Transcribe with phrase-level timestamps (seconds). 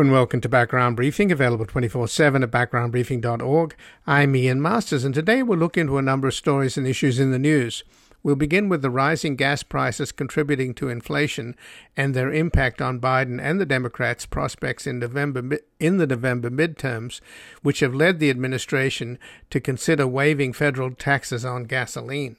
[0.00, 3.74] And welcome to Background Briefing, available 24 7 at backgroundbriefing.org.
[4.06, 7.30] I'm Ian Masters, and today we'll look into a number of stories and issues in
[7.30, 7.82] the news.
[8.22, 11.56] We'll begin with the rising gas prices contributing to inflation
[11.96, 17.22] and their impact on Biden and the Democrats' prospects in November in the November midterms,
[17.62, 19.18] which have led the administration
[19.48, 22.36] to consider waiving federal taxes on gasoline.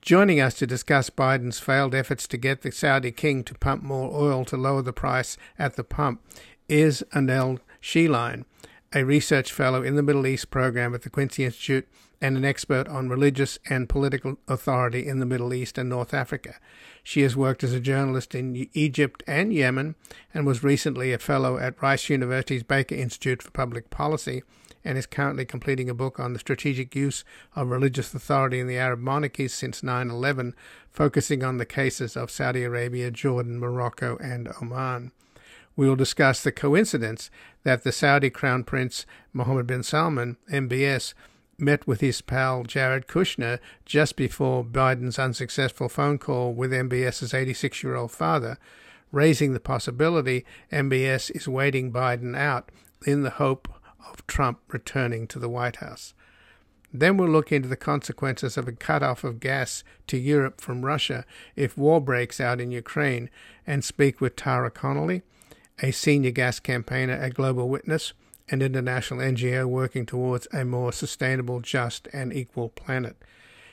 [0.00, 4.14] Joining us to discuss Biden's failed efforts to get the Saudi king to pump more
[4.14, 6.22] oil to lower the price at the pump
[6.68, 8.44] is Annelle Sheline,
[8.92, 11.88] a research fellow in the Middle East program at the Quincy Institute
[12.20, 16.56] and an expert on religious and political authority in the Middle East and North Africa.
[17.02, 19.94] She has worked as a journalist in Egypt and Yemen
[20.34, 24.42] and was recently a fellow at Rice University's Baker Institute for Public Policy
[24.84, 28.78] and is currently completing a book on the strategic use of religious authority in the
[28.78, 30.54] Arab monarchies since 9 11,
[30.90, 35.12] focusing on the cases of Saudi Arabia, Jordan, Morocco, and Oman.
[35.78, 37.30] We will discuss the coincidence
[37.62, 41.14] that the Saudi Crown Prince Mohammed bin Salman, MBS,
[41.56, 47.84] met with his pal Jared Kushner just before Biden's unsuccessful phone call with MBS's 86
[47.84, 48.58] year old father,
[49.12, 52.72] raising the possibility MBS is waiting Biden out
[53.06, 53.68] in the hope
[54.10, 56.12] of Trump returning to the White House.
[56.92, 61.24] Then we'll look into the consequences of a cutoff of gas to Europe from Russia
[61.54, 63.30] if war breaks out in Ukraine
[63.64, 65.22] and speak with Tara Connolly,
[65.82, 68.12] a senior gas campaigner at Global Witness,
[68.48, 73.16] an international NGO working towards a more sustainable, just, and equal planet.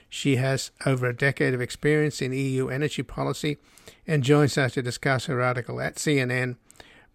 [0.09, 3.57] She has over a decade of experience in EU energy policy
[4.05, 6.57] and joins us to discuss her article at CNN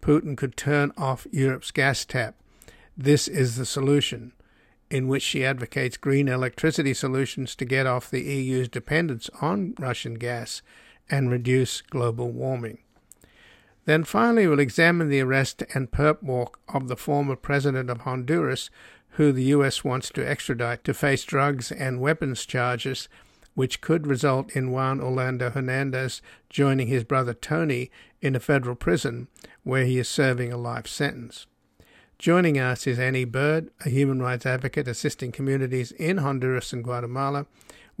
[0.01, 2.35] Putin could turn off Europe's gas tap
[2.97, 4.33] this is the solution,
[4.89, 10.15] in which she advocates green electricity solutions to get off the EU's dependence on Russian
[10.15, 10.61] gas
[11.09, 12.79] and reduce global warming.
[13.85, 18.69] Then finally, we'll examine the arrest and perp walk of the former president of Honduras,
[19.15, 19.83] who the U.S.
[19.83, 23.09] wants to extradite to face drugs and weapons charges,
[23.55, 27.91] which could result in Juan Orlando Hernandez joining his brother Tony
[28.21, 29.27] in a federal prison
[29.63, 31.47] where he is serving a life sentence.
[32.17, 37.47] Joining us is Annie Bird, a human rights advocate assisting communities in Honduras and Guatemala,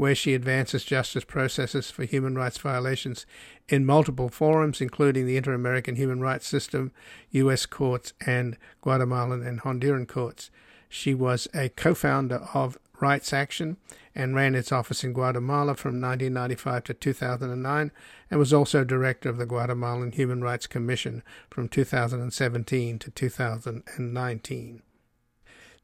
[0.01, 3.27] where she advances justice processes for human rights violations
[3.69, 6.91] in multiple forums, including the Inter American Human Rights System,
[7.29, 7.67] U.S.
[7.67, 10.49] courts, and Guatemalan and Honduran courts.
[10.89, 13.77] She was a co founder of Rights Action
[14.15, 17.91] and ran its office in Guatemala from 1995 to 2009
[18.31, 24.81] and was also director of the Guatemalan Human Rights Commission from 2017 to 2019.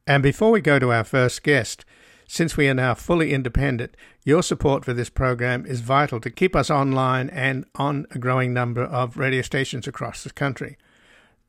[0.08, 1.84] And before we go to our first guest,
[2.30, 6.54] since we are now fully independent, your support for this program is vital to keep
[6.54, 10.76] us online and on a growing number of radio stations across the country.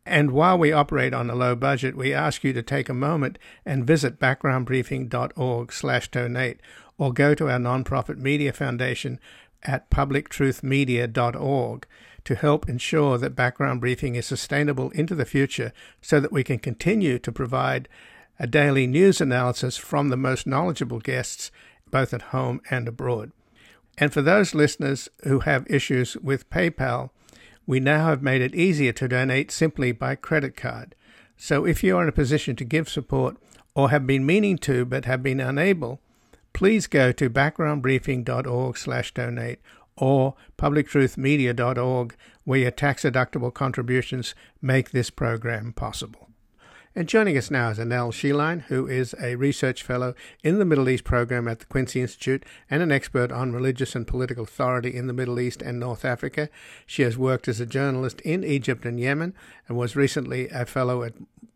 [0.05, 3.37] And while we operate on a low budget, we ask you to take a moment
[3.65, 6.61] and visit backgroundbriefing.org/donate
[6.97, 9.19] or go to our nonprofit media foundation
[9.63, 11.87] at publictruthmedia.org
[12.23, 16.57] to help ensure that background briefing is sustainable into the future so that we can
[16.57, 17.89] continue to provide
[18.39, 21.51] a daily news analysis from the most knowledgeable guests
[21.91, 23.31] both at home and abroad.
[23.97, 27.09] And for those listeners who have issues with PayPal,
[27.65, 30.95] we now have made it easier to donate simply by credit card.
[31.35, 33.37] So if you are in a position to give support
[33.75, 35.99] or have been meaning to but have been unable,
[36.53, 39.59] please go to backgroundbriefing.org/donate
[39.97, 46.29] or publictruthmedia.org where your tax-deductible contributions make this program possible.
[46.95, 50.89] And joining us now is Annelle Sheline, who is a research fellow in the Middle
[50.89, 55.05] East program at the Quincy Institute and an expert on religious and political authority in
[55.05, 56.49] the Middle East and North Africa.
[56.87, 59.35] She has worked as a journalist in Egypt and Yemen
[59.67, 61.13] and was recently a fellow at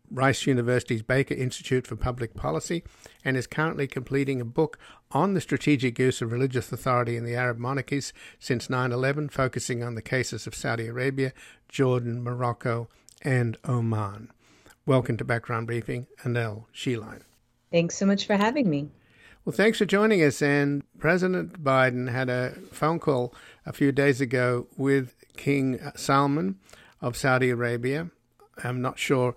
[0.08, 2.84] Rice University's Baker Institute for Public Policy
[3.24, 4.78] and is currently completing a book
[5.10, 9.82] on the strategic use of religious authority in the Arab monarchies since 9 11, focusing
[9.82, 11.32] on the cases of Saudi Arabia,
[11.68, 12.88] Jordan, Morocco,
[13.22, 14.30] and Oman.
[14.86, 17.22] Welcome to Background Briefing, Annelle Sheline.
[17.72, 18.90] Thanks so much for having me.
[19.42, 20.42] Well, thanks for joining us.
[20.42, 23.34] And President Biden had a phone call
[23.64, 26.58] a few days ago with King Salman
[27.00, 28.10] of Saudi Arabia.
[28.62, 29.34] I'm not sure,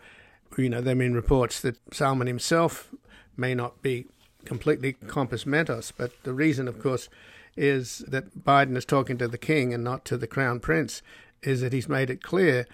[0.57, 2.89] you know, there have been reports that Salman himself
[3.37, 4.05] may not be
[4.43, 7.07] completely compos mentis, but the reason, of course,
[7.55, 11.01] is that Biden is talking to the king and not to the crown prince,
[11.41, 12.67] is that he's made it clear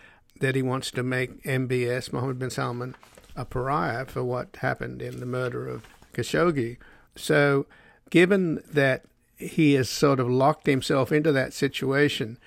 [0.43, 2.95] that he wants to make MBS, Mohammed bin Salman,
[3.35, 6.77] a pariah for what happened in the murder of Khashoggi.
[7.15, 7.65] So,
[8.09, 9.05] given that
[9.37, 12.37] he has sort of locked himself into that situation,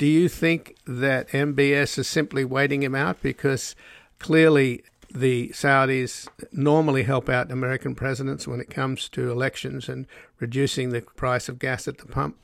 [0.00, 3.74] Do you think that MBS is simply waiting him out because
[4.18, 4.82] clearly
[5.14, 10.06] the Saudis normally help out American presidents when it comes to elections and
[10.38, 12.38] reducing the price of gas at the pump?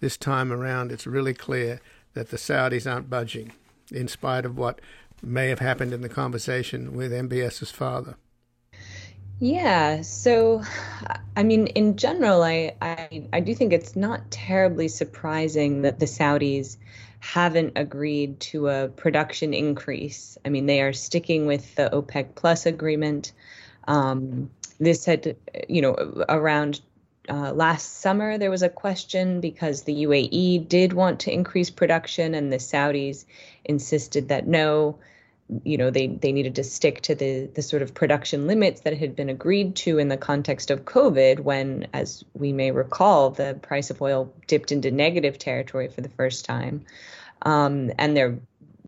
[0.00, 1.80] This time around, it's really clear
[2.14, 3.52] that the Saudis aren't budging,
[3.92, 4.80] in spite of what
[5.22, 8.16] may have happened in the conversation with MBS's father.
[9.38, 10.62] Yeah, so
[11.34, 16.06] I mean, in general, I, I I do think it's not terribly surprising that the
[16.06, 16.76] Saudis
[17.20, 20.36] haven't agreed to a production increase.
[20.44, 23.32] I mean, they are sticking with the OPEC Plus agreement.
[23.88, 25.36] Um, this had,
[25.68, 26.80] you know, around
[27.30, 32.34] uh, last summer there was a question because the UAE did want to increase production,
[32.34, 33.24] and the Saudis
[33.64, 34.98] insisted that no
[35.64, 38.96] you know they they needed to stick to the the sort of production limits that
[38.96, 43.58] had been agreed to in the context of COVID when as we may recall the
[43.62, 46.84] price of oil dipped into negative territory for the first time.
[47.42, 48.34] Um, and they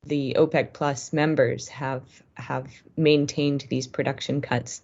[0.04, 2.02] the OPEC plus members have
[2.34, 4.82] have maintained these production cuts.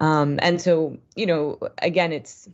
[0.00, 2.48] Um, and so you know again it's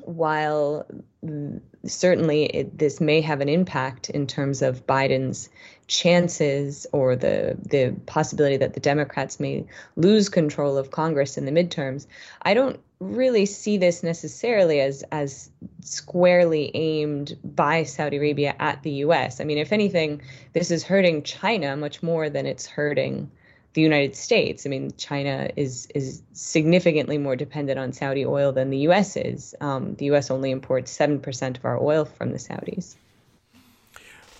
[0.00, 0.86] while
[1.24, 5.48] mm, certainly it, this may have an impact in terms of Biden's
[5.86, 9.64] chances or the the possibility that the Democrats may
[9.96, 12.06] lose control of Congress in the midterms,
[12.42, 15.50] I don't really see this necessarily as as
[15.80, 19.40] squarely aimed by Saudi Arabia at the US.
[19.40, 20.22] I mean, if anything,
[20.54, 23.30] this is hurting China much more than it's hurting
[23.76, 24.64] the United States.
[24.64, 29.16] I mean, China is is significantly more dependent on Saudi oil than the U.S.
[29.16, 29.54] is.
[29.60, 30.30] Um, the U.S.
[30.30, 32.96] only imports seven percent of our oil from the Saudis.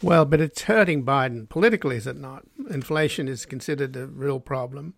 [0.02, 2.44] Well, but it's hurting Biden politically, is it not?
[2.70, 4.94] Inflation is considered a real problem,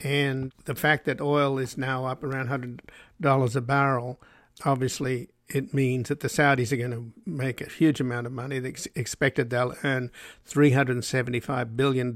[0.00, 2.82] and the fact that oil is now up around hundred
[3.20, 4.20] dollars a barrel,
[4.64, 5.28] obviously.
[5.48, 8.58] It means that the Saudis are going to make a huge amount of money.
[8.58, 10.10] They expected they'll earn
[10.50, 12.12] $375 billion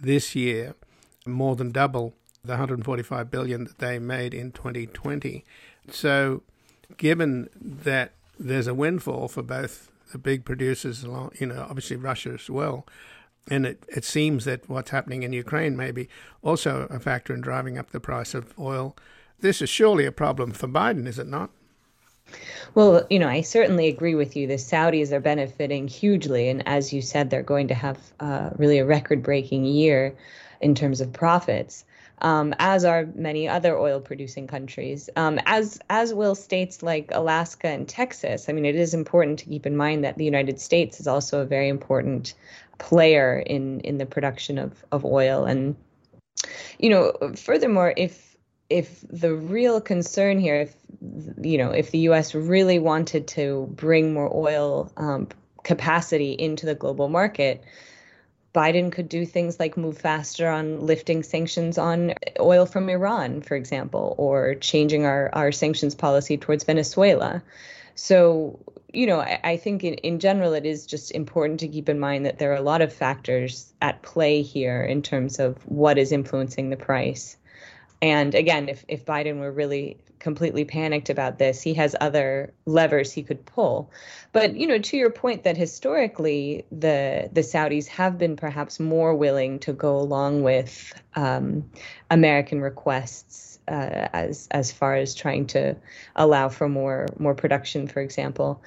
[0.00, 0.74] this year,
[1.26, 2.14] more than double
[2.44, 5.44] the 145 billion that they made in 2020.
[5.90, 6.42] So,
[6.96, 12.48] given that there's a windfall for both the big producers, you know, obviously Russia as
[12.48, 12.86] well,
[13.48, 16.08] and it, it seems that what's happening in Ukraine may be
[16.42, 18.96] also a factor in driving up the price of oil.
[19.40, 21.50] This is surely a problem for Biden, is it not?
[22.74, 24.46] Well, you know, I certainly agree with you.
[24.46, 26.48] The Saudis are benefiting hugely.
[26.48, 30.14] And as you said, they're going to have uh, really a record breaking year
[30.60, 31.84] in terms of profits.
[32.22, 37.68] Um, as are many other oil producing countries, um, as as will states like Alaska
[37.68, 38.48] and Texas.
[38.48, 41.42] I mean, it is important to keep in mind that the United States is also
[41.42, 42.32] a very important
[42.78, 45.44] player in in the production of of oil.
[45.44, 45.76] And
[46.78, 48.35] you know, furthermore, if
[48.68, 50.74] if the real concern here, if
[51.40, 52.34] you know, if the U.S.
[52.34, 55.28] really wanted to bring more oil um,
[55.62, 57.62] capacity into the global market,
[58.54, 63.54] Biden could do things like move faster on lifting sanctions on oil from Iran, for
[63.54, 67.42] example, or changing our, our sanctions policy towards Venezuela.
[67.96, 68.58] So,
[68.94, 72.00] you know, I, I think in, in general, it is just important to keep in
[72.00, 75.98] mind that there are a lot of factors at play here in terms of what
[75.98, 77.36] is influencing the price.
[78.02, 83.12] And again, if, if Biden were really completely panicked about this, he has other levers
[83.12, 83.90] he could pull.
[84.32, 89.14] But you know, to your point that historically the the Saudis have been perhaps more
[89.14, 91.70] willing to go along with um,
[92.10, 95.76] American requests uh, as as far as trying to
[96.14, 98.62] allow for more more production, for example.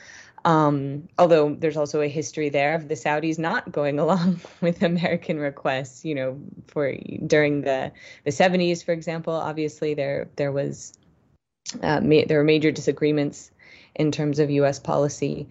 [0.45, 5.39] Um, although there's also a history there of the Saudis not going along with American
[5.39, 7.91] requests, you know, for during the
[8.23, 10.97] the 70s, for example, obviously there there was
[11.81, 13.51] uh, ma- there were major disagreements
[13.95, 14.79] in terms of U.S.
[14.79, 15.49] policy,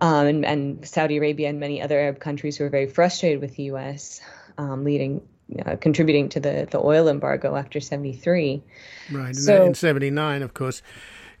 [0.00, 3.64] um, and, and, Saudi Arabia and many other Arab countries were very frustrated with the
[3.64, 4.20] U.S.
[4.56, 5.20] Um, leading
[5.66, 8.62] uh, contributing to the the oil embargo after 73.
[9.10, 9.36] Right.
[9.36, 10.82] So, in 79, of course,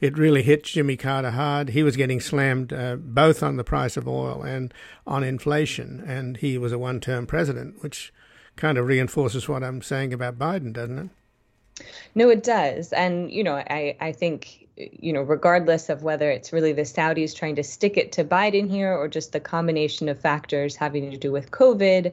[0.02, 1.70] it really hit Jimmy Carter hard.
[1.70, 4.74] He was getting slammed uh, both on the price of oil and
[5.06, 8.12] on inflation, and he was a one term president, which
[8.56, 11.84] kind of reinforces what I'm saying about Biden, doesn't it?
[12.16, 12.92] No, it does.
[12.92, 17.34] And, you know, I, I think, you know, regardless of whether it's really the Saudis
[17.34, 21.16] trying to stick it to Biden here or just the combination of factors having to
[21.16, 22.12] do with COVID,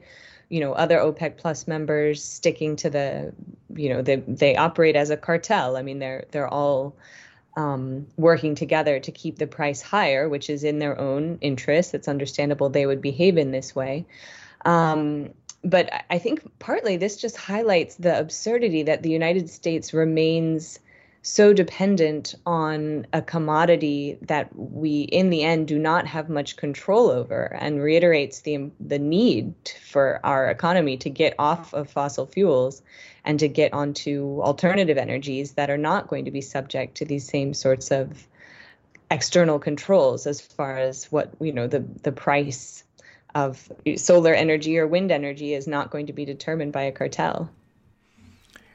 [0.49, 3.33] you know, other OPEC plus members sticking to the,
[3.75, 5.75] you know, they, they operate as a cartel.
[5.75, 6.95] I mean, they're, they're all,
[7.59, 11.93] um, working together to keep the price higher, which is in their own interest.
[11.93, 14.05] It's understandable they would behave in this way.
[14.63, 20.79] Um, but I think partly this just highlights the absurdity that the United States remains
[21.29, 27.11] so dependent on a commodity that we in the end do not have much control
[27.11, 29.53] over and reiterates the the need
[29.87, 32.81] for our economy to get off of fossil fuels
[33.23, 37.27] and to get onto alternative energies that are not going to be subject to these
[37.27, 38.27] same sorts of
[39.11, 42.83] external controls as far as what you know the the price
[43.35, 47.51] of solar energy or wind energy is not going to be determined by a cartel.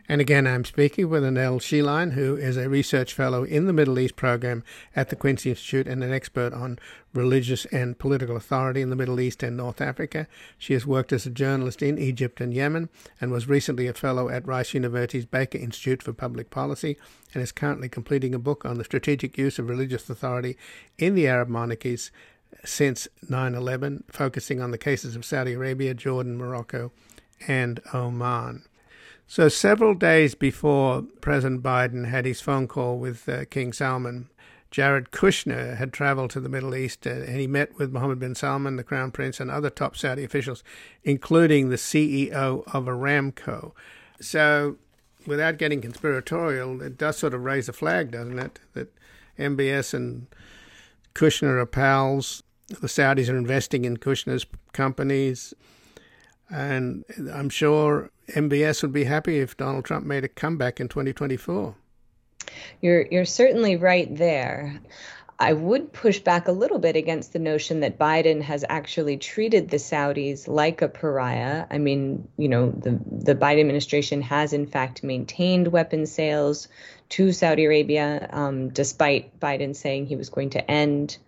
[0.07, 3.99] And again, I'm speaking with Annelle Sheline, who is a research fellow in the Middle
[3.99, 4.63] East program
[4.95, 6.79] at the Quincy Institute and an expert on
[7.15, 10.27] religious and political authority in the Middle East and North Africa.
[10.59, 14.29] She has worked as a journalist in Egypt and Yemen and was recently a fellow
[14.29, 16.99] at Rice University's Baker Institute for Public Policy
[17.33, 20.59] and is currently completing a book on the strategic use of religious authority
[20.99, 22.11] in the Arab monarchies
[22.63, 26.93] since 9 11, focusing on the cases of Saudi Arabia, Jordan, Morocco,
[27.49, 28.65] and Oman.
[29.27, 34.29] So, several days before President Biden had his phone call with uh, King Salman,
[34.71, 38.35] Jared Kushner had traveled to the Middle East uh, and he met with Mohammed bin
[38.35, 40.65] Salman, the Crown Prince, and other top Saudi officials,
[41.05, 43.71] including the CEO of Aramco.
[44.21, 44.77] So,
[45.27, 48.61] without getting conspiratorial, it does sort of raise a flag, doesn't it?
[48.75, 48.93] That
[49.39, 50.27] MBS and
[51.15, 52.43] Kushner are pals.
[52.69, 55.55] The Saudis are investing in Kushner's companies.
[56.55, 61.75] And I'm sure MBS would be happy if Donald Trump made a comeback in 2024.
[62.81, 64.81] You're you're certainly right there.
[65.41, 69.69] I would push back a little bit against the notion that Biden has actually treated
[69.69, 71.67] the Saudis like a pariah.
[71.73, 76.69] I mean, you know, the the Biden administration has in fact maintained weapons sales
[77.09, 81.19] to Saudi Arabia, um, despite Biden saying he was going to end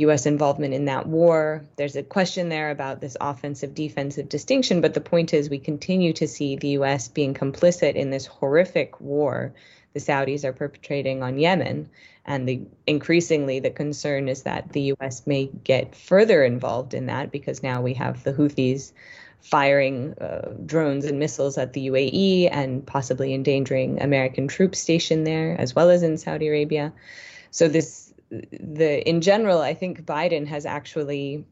[0.00, 0.26] U.S.
[0.26, 1.64] involvement in that war.
[1.76, 6.12] There's a question there about this offensive defensive distinction, but the point is we continue
[6.14, 7.08] to see the U.S.
[7.08, 9.52] being complicit in this horrific war
[9.96, 11.88] the Saudis are perpetrating on Yemen.
[12.26, 15.26] And the increasingly the concern is that the U.S.
[15.26, 18.92] may get further involved in that because now we have the Houthis
[19.40, 25.58] firing uh, drones and missiles at the UAE and possibly endangering American troops stationed there
[25.58, 26.92] as well as in Saudi Arabia.
[27.50, 31.46] So this the in general, I think Biden has actually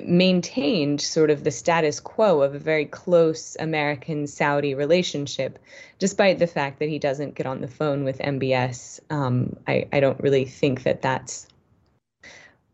[0.00, 5.58] maintained sort of the status quo of a very close American Saudi relationship,
[5.98, 9.00] despite the fact that he doesn't get on the phone with MBS.
[9.10, 11.46] Um, I, I don't really think that that's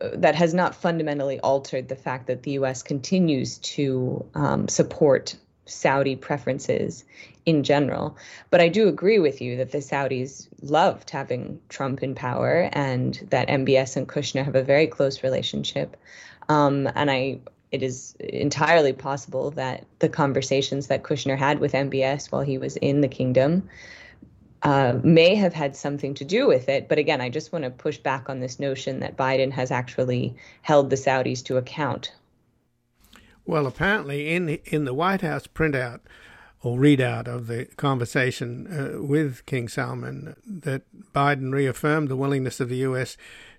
[0.00, 2.85] that has not fundamentally altered the fact that the U.S.
[2.85, 5.35] continues to um, support
[5.68, 7.04] Saudi preferences
[7.46, 8.16] in general.
[8.50, 13.26] But I do agree with you that the Saudis loved having Trump in power and
[13.30, 15.96] that MBS and Kushner have a very close relationship.
[16.48, 22.32] Um, and I it is entirely possible that the conversations that Kushner had with MBS
[22.32, 23.68] while he was in the kingdom
[24.62, 26.88] uh, may have had something to do with it.
[26.88, 30.34] But again, I just want to push back on this notion that Biden has actually
[30.62, 32.12] held the Saudis to account
[33.48, 36.00] well, apparently, in in the White House printout
[36.60, 40.82] or readout of the conversation uh, with King Salman, that
[41.14, 43.16] Biden reaffirmed the willingness of the U.S.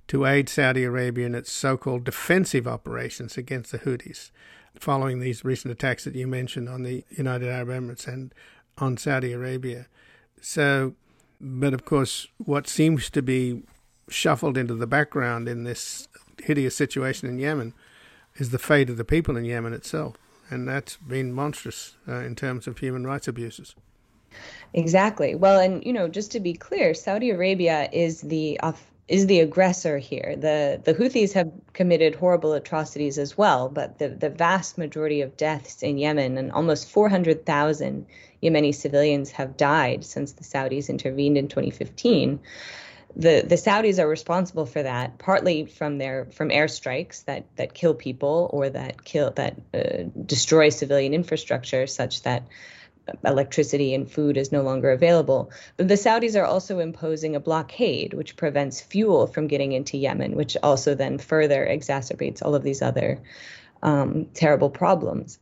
[0.09, 4.29] to aid Saudi Arabia in its so-called defensive operations against the Houthis,
[4.75, 8.31] following these recent attacks that you mentioned on the United Arab Emirates and
[8.77, 9.87] on Saudi Arabia.
[10.39, 10.93] So,
[11.41, 13.63] but of course, what seems to be
[14.07, 17.73] shuffled into the background in this hideous situation in Yemen
[18.39, 20.15] is the fate of the people in Yemen itself.
[20.49, 23.75] And that's been monstrous uh, in terms of human rights abuses.
[24.73, 25.35] Exactly.
[25.35, 28.59] Well, and you know, just to be clear, Saudi Arabia is the
[29.07, 30.35] is the aggressor here.
[30.37, 35.37] The the Houthis have committed horrible atrocities as well, but the the vast majority of
[35.37, 38.05] deaths in Yemen and almost 400,000
[38.43, 42.39] Yemeni civilians have died since the Saudis intervened in 2015
[43.15, 47.93] the the Saudis are responsible for that partly from their from airstrikes that that kill
[47.93, 52.43] people or that kill that uh, destroy civilian infrastructure such that
[53.25, 55.51] electricity and food is no longer available.
[55.77, 60.35] But the Saudis are also imposing a blockade which prevents fuel from getting into Yemen,
[60.35, 63.19] which also then further exacerbates all of these other
[63.81, 65.39] um, terrible problems.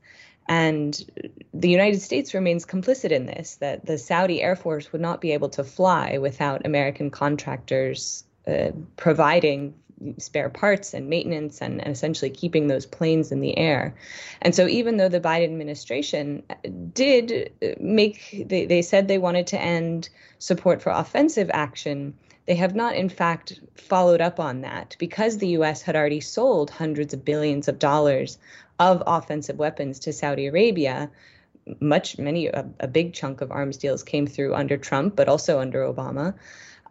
[0.48, 5.22] And the United States remains complicit in this, that the Saudi Air Force would not
[5.22, 9.74] be able to fly without American contractors uh, providing
[10.20, 13.96] spare parts and maintenance and, and, essentially keeping those planes in the air.
[14.42, 16.44] And so, even though the Biden administration
[16.94, 22.14] did make, they, they said they wanted to end support for offensive action,
[22.46, 25.82] they have not, in fact, followed up on that because the U.S.
[25.82, 28.38] had already sold hundreds of billions of dollars
[28.80, 31.10] of offensive weapons to Saudi Arabia.
[31.80, 35.60] much, many, a, a, big chunk of arms deals came through under Trump, but also
[35.60, 36.34] under Obama.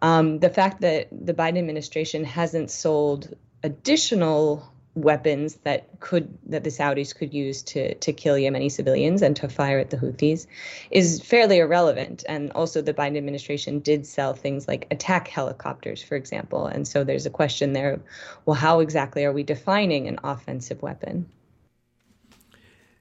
[0.03, 6.71] Um, the fact that the Biden administration hasn't sold additional weapons that could that the
[6.71, 10.47] Saudis could use to to kill Yemeni civilians and to fire at the Houthis
[10.91, 12.25] is fairly irrelevant.
[12.29, 16.67] And also, the Biden administration did sell things like attack helicopters, for example.
[16.67, 18.01] And so there's a question there:
[18.47, 21.27] well, how exactly are we defining an offensive weapon?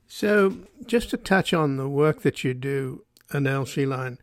[0.08, 4.18] So, just to touch on the work that you do, Annelle Sheline,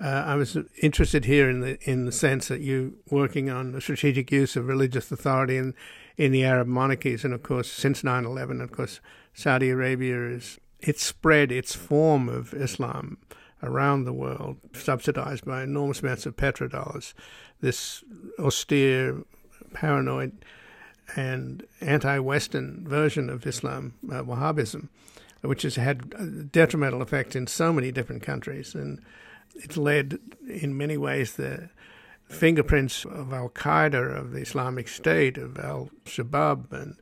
[0.00, 3.80] uh, I was interested here in the in the sense that you're working on the
[3.80, 5.74] strategic use of religious authority in
[6.16, 9.00] in the Arab monarchies, and of course since 9/11, of course
[9.34, 13.18] Saudi Arabia is it's spread its form of Islam
[13.62, 17.14] around the world, subsidized by enormous amounts of petrodollars.
[17.60, 18.04] This
[18.38, 19.22] austere,
[19.72, 20.44] paranoid,
[21.14, 24.88] and anti-Western version of Islam, uh, Wahhabism,
[25.46, 29.00] which has had detrimental effects in so many different countries and
[29.56, 31.70] it's led in many ways the
[32.28, 36.96] fingerprints of Al Qaeda, of the Islamic State, of Al Shabaab, and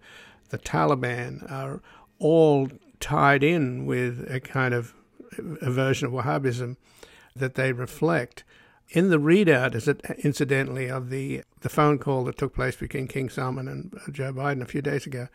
[0.51, 1.81] the Taliban are
[2.19, 2.69] all
[3.01, 4.95] tied in with a kind of
[5.39, 6.77] a version of Wahhabism
[7.35, 8.45] that they reflect.
[8.91, 13.09] In the readout, is it incidentally of the the phone call that took place between
[13.09, 15.29] King Salman and Joe Biden a few days ago,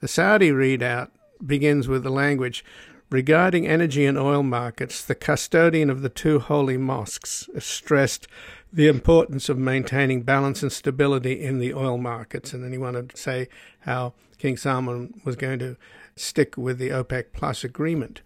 [0.00, 1.10] the Saudi readout
[1.46, 2.64] begins with the language
[3.12, 8.26] Regarding energy and oil markets, the custodian of the two holy mosques stressed
[8.72, 12.54] the importance of maintaining balance and stability in the oil markets.
[12.54, 15.76] And then he wanted to say how King Salman was going to
[16.16, 18.22] stick with the OPEC Plus agreement.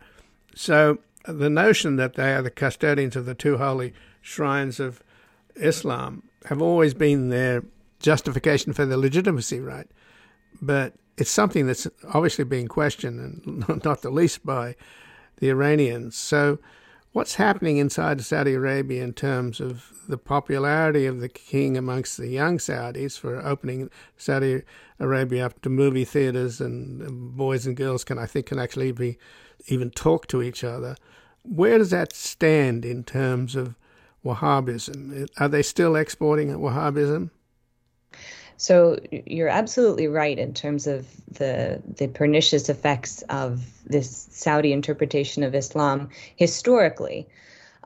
[0.54, 5.02] So the notion that they are the custodians of the two holy shrines of
[5.56, 7.64] Islam have always been their
[7.98, 9.90] justification for their legitimacy, right?
[10.60, 14.76] But it's something that's obviously being questioned, and not the least by
[15.38, 16.16] the Iranians.
[16.16, 16.58] So,
[17.12, 22.28] what's happening inside Saudi Arabia in terms of the popularity of the king amongst the
[22.28, 24.62] young Saudis for opening Saudi
[25.00, 29.18] Arabia up to movie theaters and boys and girls can I think can actually be
[29.68, 30.96] even talk to each other.
[31.42, 33.76] Where does that stand in terms of
[34.24, 35.28] Wahhabism?
[35.38, 37.30] Are they still exporting Wahhabism?
[38.56, 45.42] So you're absolutely right in terms of the the pernicious effects of this Saudi interpretation
[45.42, 47.28] of Islam historically.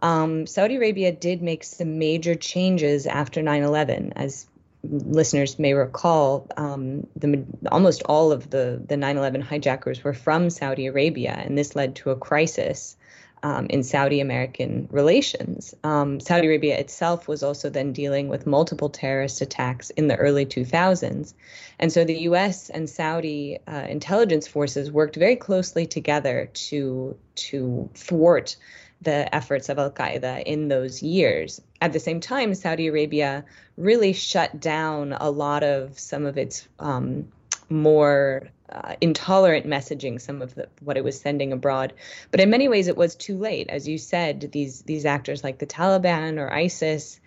[0.02, 4.46] Um, Saudi Arabia did make some major changes after 9/11, as
[4.82, 6.46] listeners may recall.
[6.56, 11.74] Um, the almost all of the the 9/11 hijackers were from Saudi Arabia, and this
[11.74, 12.96] led to a crisis
[13.42, 15.74] um, in Saudi American relations.
[15.84, 20.46] Um, Saudi Arabia itself was also then dealing with multiple terrorist attacks in the early
[20.46, 21.34] 2000s.
[21.78, 27.90] And so the US and Saudi uh, intelligence forces worked very closely together to, to
[27.94, 28.56] thwart
[29.02, 31.60] the efforts of Al Qaeda in those years.
[31.80, 33.44] At the same time, Saudi Arabia
[33.78, 37.32] really shut down a lot of some of its um,
[37.70, 41.92] more uh, intolerant messaging some of the, what it was sending abroad
[42.30, 45.58] but in many ways it was too late as you said these these actors like
[45.58, 47.20] the Taliban or ISIS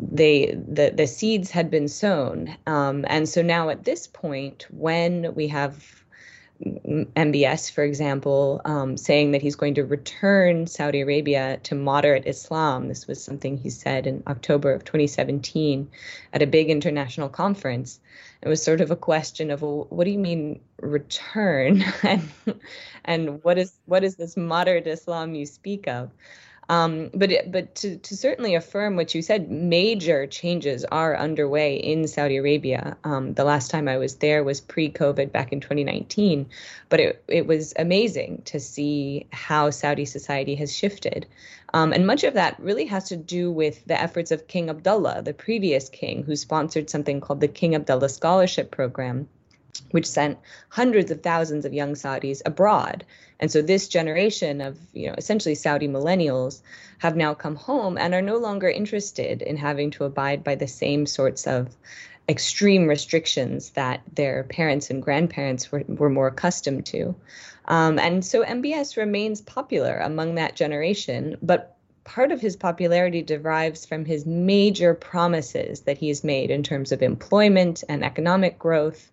[0.00, 5.34] they the the seeds had been sown um, and so now at this point when
[5.34, 6.02] we have
[6.64, 12.86] MBS, for example, um, saying that he's going to return Saudi Arabia to moderate Islam.
[12.86, 15.90] This was something he said in October of 2017
[16.32, 17.98] at a big international conference
[18.42, 21.84] it was sort of a question of well, what do you mean return?
[22.02, 22.28] And
[23.04, 26.10] and what is what is this moderate islam you speak of
[26.68, 31.76] um, but it, but to, to certainly affirm what you said, major changes are underway
[31.76, 32.96] in Saudi Arabia.
[33.04, 36.48] Um, the last time I was there was pre-COVID back in 2019,
[36.88, 41.26] but it it was amazing to see how Saudi society has shifted.
[41.74, 45.22] Um, and much of that really has to do with the efforts of King Abdullah,
[45.22, 49.28] the previous king, who sponsored something called the King Abdullah Scholarship Program,
[49.90, 53.04] which sent hundreds of thousands of young Saudis abroad.
[53.40, 56.60] And so this generation of, you know, essentially Saudi millennials
[56.98, 60.68] have now come home and are no longer interested in having to abide by the
[60.68, 61.76] same sorts of
[62.28, 67.14] extreme restrictions that their parents and grandparents were, were more accustomed to.
[67.66, 73.86] Um, and so MBS remains popular among that generation, but part of his popularity derives
[73.86, 79.10] from his major promises that he has made in terms of employment and economic growth.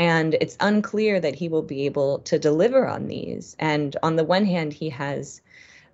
[0.00, 3.54] And it's unclear that he will be able to deliver on these.
[3.60, 5.40] And on the one hand, he has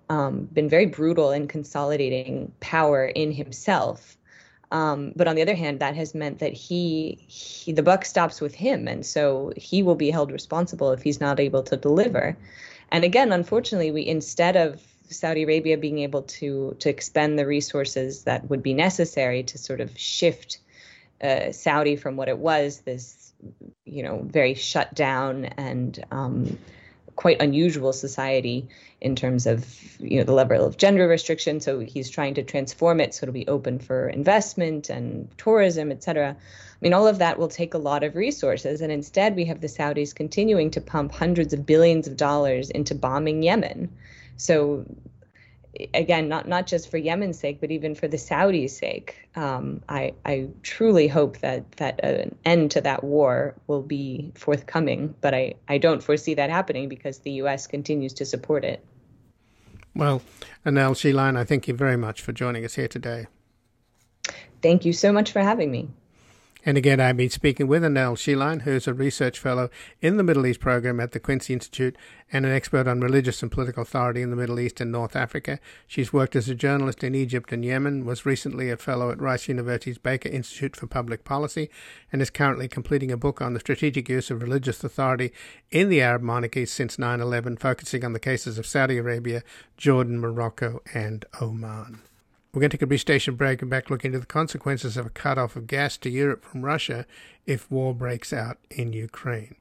[0.09, 4.17] um, been very brutal in consolidating power in himself
[4.71, 8.41] um, but on the other hand, that has meant that he, he, the buck stops
[8.41, 12.37] with him, and so he will be held responsible if he's not able to deliver.
[12.91, 18.23] And again, unfortunately, we instead of Saudi Arabia being able to to expend the resources
[18.23, 20.59] that would be necessary to sort of shift
[21.21, 23.16] uh, Saudi from what it was, this
[23.85, 26.57] you know very shut down and um,
[27.15, 28.67] quite unusual society
[29.01, 29.65] in terms of
[29.99, 31.59] you know the level of gender restriction.
[31.59, 36.03] So he's trying to transform it so it'll be open for investment and tourism, et
[36.03, 36.35] cetera.
[36.37, 39.61] I mean, all of that will take a lot of resources, and instead we have
[39.61, 43.89] the Saudis continuing to pump hundreds of billions of dollars into bombing Yemen.
[44.37, 44.85] So
[45.93, 50.13] again, not not just for Yemen's sake, but even for the Saudis' sake, um, I
[50.25, 55.15] I truly hope that that an end to that war will be forthcoming.
[55.21, 57.67] But I I don't foresee that happening because the U.S.
[57.67, 58.83] continues to support it.
[59.95, 60.21] Well,
[60.65, 63.27] Annelle Sheline, I thank you very much for joining us here today.
[64.61, 65.89] Thank you so much for having me.
[66.67, 69.69] And again, I've been speaking with Annelle Sheline, who's a research fellow
[70.01, 71.95] in the Middle East program at the Quincy Institute
[72.29, 75.61] and an expert on religious and political authority in the Middle East and North Africa.
[75.87, 79.47] She's worked as a journalist in Egypt and Yemen, was recently a fellow at Rice
[79.47, 81.69] University's Baker Institute for Public Policy,
[82.11, 85.31] and is currently completing a book on the strategic use of religious authority
[85.71, 89.41] in the Arab monarchies since 9 11, focusing on the cases of Saudi Arabia,
[89.77, 92.01] Jordan, Morocco, and Oman.
[92.57, 95.05] We're going to take a brief station break and back look into the consequences of
[95.05, 97.05] a cut-off of gas to Europe from Russia
[97.45, 99.57] if war breaks out in Ukraine.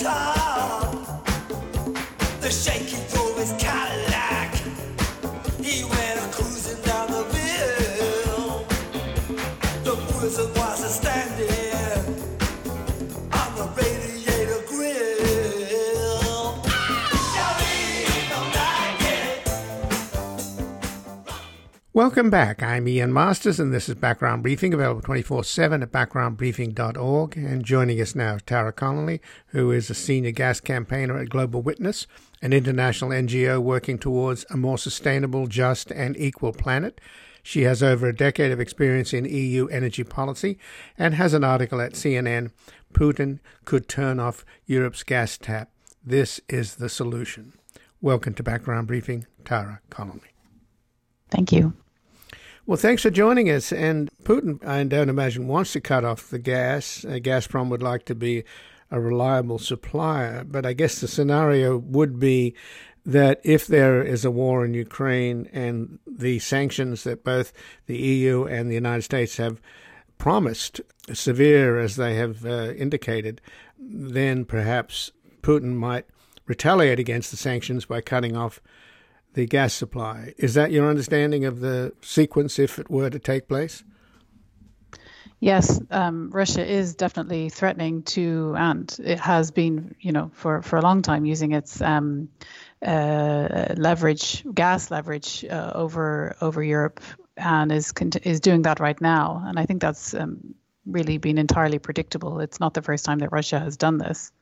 [0.00, 1.26] top.
[2.40, 3.19] The shaking drove his
[21.92, 22.62] Welcome back.
[22.62, 27.36] I'm Ian Masters, and this is Background Briefing, available 24 7 at backgroundbriefing.org.
[27.36, 31.62] And joining us now, is Tara Connolly, who is a senior gas campaigner at Global
[31.62, 32.06] Witness,
[32.40, 37.00] an international NGO working towards a more sustainable, just, and equal planet.
[37.42, 40.60] She has over a decade of experience in EU energy policy
[40.96, 42.52] and has an article at CNN
[42.94, 45.70] Putin could turn off Europe's gas tap.
[46.06, 47.54] This is the solution.
[48.00, 50.29] Welcome to Background Briefing, Tara Connolly.
[51.30, 51.72] Thank you.
[52.66, 53.72] Well, thanks for joining us.
[53.72, 57.04] And Putin, I don't imagine, wants to cut off the gas.
[57.04, 58.44] Uh, Gazprom would like to be
[58.90, 60.44] a reliable supplier.
[60.44, 62.54] But I guess the scenario would be
[63.06, 67.52] that if there is a war in Ukraine and the sanctions that both
[67.86, 69.60] the EU and the United States have
[70.18, 70.80] promised,
[71.12, 73.40] severe as they have uh, indicated,
[73.78, 75.12] then perhaps
[75.42, 76.04] Putin might
[76.46, 78.60] retaliate against the sanctions by cutting off
[79.34, 80.34] the gas supply.
[80.38, 83.84] Is that your understanding of the sequence if it were to take place?
[85.42, 90.76] Yes, um, Russia is definitely threatening to, and it has been, you know, for, for
[90.76, 92.28] a long time using its um,
[92.84, 97.00] uh, leverage, gas leverage uh, over over Europe,
[97.38, 99.42] and is is doing that right now.
[99.46, 102.40] And I think that's um, really been entirely predictable.
[102.40, 104.32] It's not the first time that Russia has done this.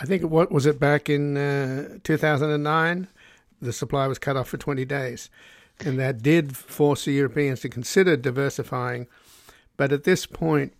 [0.00, 3.08] I think what was it back in uh, 2009?
[3.60, 5.30] The supply was cut off for 20 days,
[5.84, 9.06] and that did force the Europeans to consider diversifying
[9.76, 10.74] but at this point,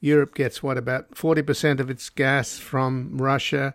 [0.00, 3.74] Europe gets what about 40% of its gas from Russia.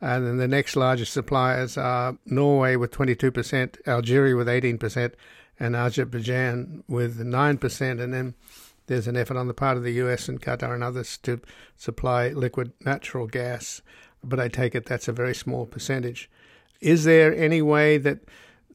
[0.00, 5.12] And then the next largest suppliers are Norway with 22%, Algeria with 18%,
[5.60, 8.00] and Azerbaijan with 9%.
[8.00, 8.34] And then
[8.86, 11.40] there's an effort on the part of the US and Qatar and others to
[11.76, 13.82] supply liquid natural gas.
[14.24, 16.30] But I take it that's a very small percentage.
[16.80, 18.20] Is there any way that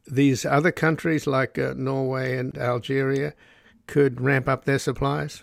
[0.06, 3.34] these other countries like uh, Norway and Algeria
[3.86, 5.42] could ramp up their supplies?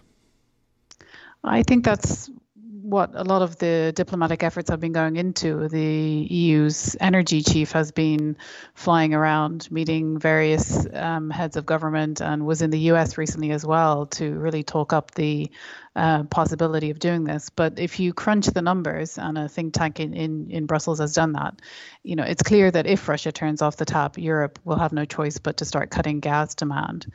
[1.44, 2.30] I think that's
[2.92, 5.70] what a lot of the diplomatic efforts have been going into.
[5.70, 8.36] The EU's energy chief has been
[8.74, 13.66] flying around, meeting various um, heads of government, and was in the US recently as
[13.66, 15.50] well to really talk up the
[15.96, 17.50] uh, possibility of doing this.
[17.50, 21.14] But if you crunch the numbers, and a think tank in, in, in Brussels has
[21.14, 21.62] done that,
[22.04, 25.06] you know, it's clear that if Russia turns off the tap, Europe will have no
[25.06, 27.08] choice but to start cutting gas demand.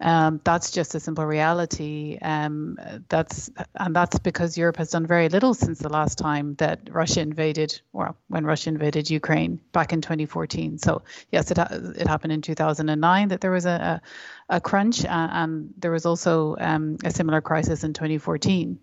[0.00, 2.18] Um, that's just a simple reality.
[2.20, 2.78] Um,
[3.08, 7.22] that's and that's because Europe has done very little since the last time that Russia
[7.22, 10.78] invaded, or when Russia invaded Ukraine back in 2014.
[10.78, 14.02] So yes, it it happened in 2009 that there was a
[14.48, 18.78] a, a crunch, uh, and there was also um, a similar crisis in 2014.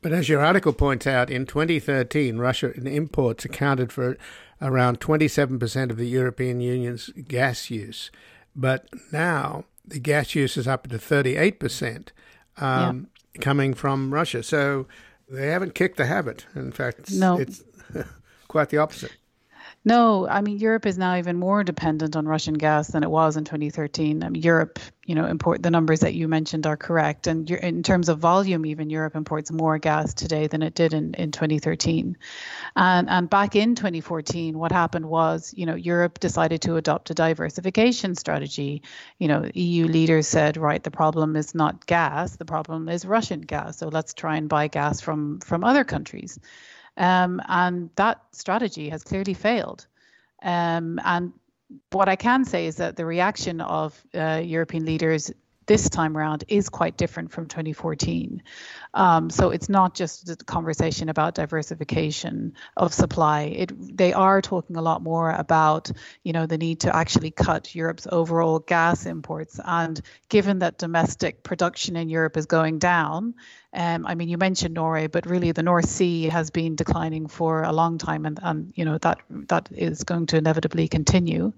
[0.00, 4.16] But as your article points out, in 2013, Russian imports accounted for
[4.62, 8.10] around 27% of the European Union's gas use.
[8.56, 12.08] But now the gas use is up to 38%
[12.56, 13.40] um, yeah.
[13.40, 14.42] coming from Russia.
[14.42, 14.86] So
[15.28, 16.46] they haven't kicked the habit.
[16.54, 17.38] In fact, it's, no.
[17.38, 17.62] it's
[18.48, 19.12] quite the opposite.
[19.86, 23.36] No, I mean Europe is now even more dependent on Russian gas than it was
[23.36, 24.24] in 2013.
[24.24, 27.84] I mean Europe, you know, import the numbers that you mentioned are correct, and in
[27.84, 32.16] terms of volume, even Europe imports more gas today than it did in, in 2013.
[32.74, 37.14] And and back in 2014, what happened was, you know, Europe decided to adopt a
[37.14, 38.82] diversification strategy.
[39.20, 43.42] You know, EU leaders said, right, the problem is not gas, the problem is Russian
[43.42, 43.78] gas.
[43.78, 46.40] So let's try and buy gas from from other countries.
[46.96, 49.86] Um, and that strategy has clearly failed.
[50.42, 51.32] Um, and
[51.90, 55.30] what I can say is that the reaction of uh, European leaders
[55.66, 58.42] this time around is quite different from 2014.
[58.94, 63.42] Um, so it's not just a conversation about diversification of supply.
[63.42, 65.90] It, they are talking a lot more about,
[66.22, 69.60] you know, the need to actually cut Europe's overall gas imports.
[69.64, 73.34] And given that domestic production in Europe is going down,
[73.76, 77.62] um, I mean, you mentioned Norway, but really the North Sea has been declining for
[77.62, 81.52] a long time, and, and you know that that is going to inevitably continue.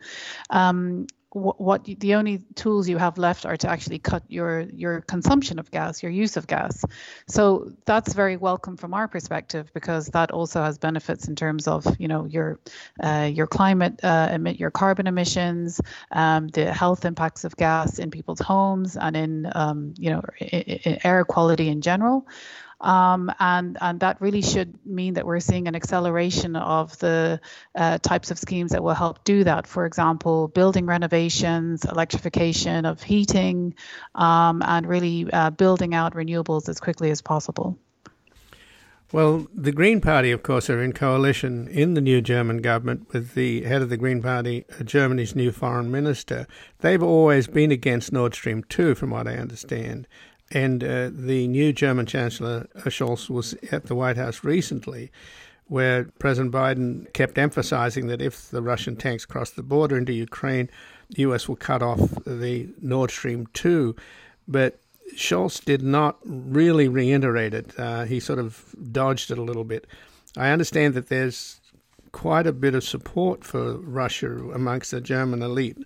[0.51, 5.03] Um, what, what the only tools you have left are to actually cut your your
[5.03, 6.85] consumption of gas, your use of gas.
[7.27, 11.87] So that's very welcome from our perspective because that also has benefits in terms of
[12.01, 12.59] you know your
[13.03, 15.81] uh, your climate uh, emit your carbon emissions,
[16.13, 20.23] um, the health impacts of gas in people's homes and in um, you know
[21.05, 22.27] air quality in general.
[22.81, 27.41] Um, and and that really should mean that we're seeing an acceleration of the
[27.75, 29.67] uh, types of schemes that will help do that.
[29.67, 33.75] For example, building renovations, electrification of heating,
[34.15, 37.77] um, and really uh, building out renewables as quickly as possible.
[39.11, 43.33] Well, the Green Party, of course, are in coalition in the new German government with
[43.33, 46.47] the head of the Green Party, uh, Germany's new foreign minister.
[46.81, 50.07] They've always been against Nord Stream 2, from what I understand.
[50.51, 55.11] And uh, the new German Chancellor Scholz was at the White House recently,
[55.67, 60.71] where President Biden kept emphasizing that if the Russian tanks cross the border into Ukraine,
[61.11, 61.49] the U.S.
[61.49, 63.95] will cut off the Nord Stream 2.
[64.47, 64.81] But
[65.15, 67.79] Scholz did not really reiterate it.
[67.79, 69.87] Uh, he sort of dodged it a little bit.
[70.37, 71.61] I understand that there's
[72.13, 75.79] quite a bit of support for Russia amongst the German elite.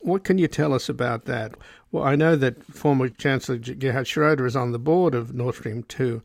[0.00, 1.54] What can you tell us about that?
[1.92, 5.82] Well, I know that former Chancellor Gerhard Schroeder is on the board of Nord Stream
[5.84, 6.22] 2,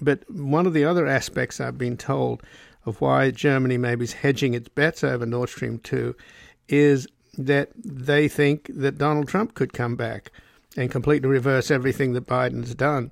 [0.00, 2.42] but one of the other aspects I've been told
[2.86, 6.14] of why Germany maybe is hedging its bets over Nord Stream 2
[6.68, 10.30] is that they think that Donald Trump could come back
[10.76, 13.10] and completely reverse everything that Biden's done,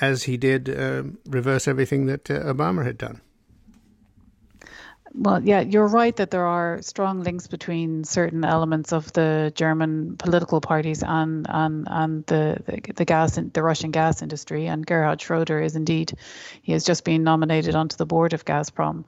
[0.00, 3.20] as he did uh, reverse everything that uh, Obama had done.
[5.18, 10.16] Well, yeah, you're right that there are strong links between certain elements of the German
[10.18, 14.66] political parties and and and the the, the gas in, the Russian gas industry.
[14.66, 16.12] And Gerhard Schroeder is indeed
[16.60, 19.04] he has just been nominated onto the board of Gazprom.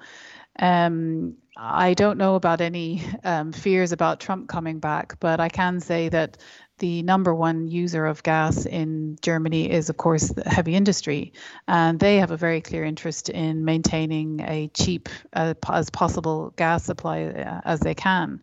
[0.59, 5.81] Um, I don't know about any um, fears about Trump coming back, but I can
[5.81, 6.39] say that
[6.79, 11.33] the number one user of gas in Germany is, of course, the heavy industry,
[11.67, 16.85] and they have a very clear interest in maintaining a cheap uh, as possible gas
[16.85, 18.41] supply uh, as they can.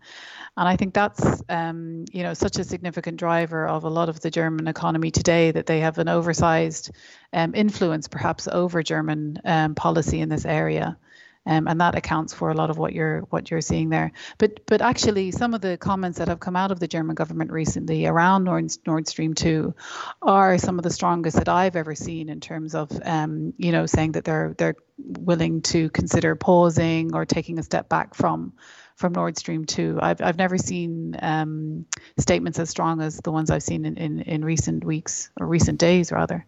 [0.57, 4.21] And I think that's, um, you know, such a significant driver of a lot of
[4.21, 6.91] the German economy today that they have an oversized
[7.33, 10.97] um, influence, perhaps, over German um, policy in this area.
[11.45, 14.11] Um, and that accounts for a lot of what you're what you're seeing there.
[14.37, 17.51] But but actually, some of the comments that have come out of the German government
[17.51, 19.75] recently around Nord, Nord Stream two
[20.21, 23.85] are some of the strongest that I've ever seen in terms of um, you know
[23.85, 28.53] saying that they're they're willing to consider pausing or taking a step back from
[28.95, 29.99] from Nord Stream 2.
[30.01, 31.85] I've, I've never seen um,
[32.17, 35.79] statements as strong as the ones I've seen in, in, in recent weeks or recent
[35.79, 36.45] days, rather.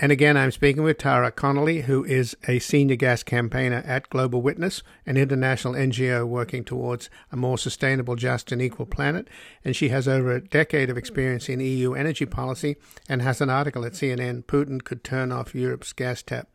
[0.00, 4.40] And again, I'm speaking with Tara Connolly, who is a senior gas campaigner at Global
[4.40, 9.26] Witness, an international NGO working towards a more sustainable, just, and equal planet.
[9.64, 12.76] And she has over a decade of experience in EU energy policy
[13.08, 16.48] and has an article at CNN Putin could turn off Europe's gas tap.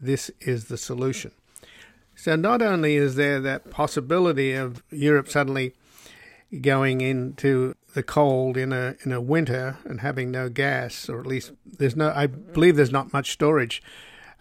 [0.00, 1.30] This is the solution.
[2.16, 5.72] So, not only is there that possibility of Europe suddenly
[6.60, 11.26] going into the cold in a in a winter and having no gas, or at
[11.26, 12.12] least there's no.
[12.14, 13.82] I believe there's not much storage,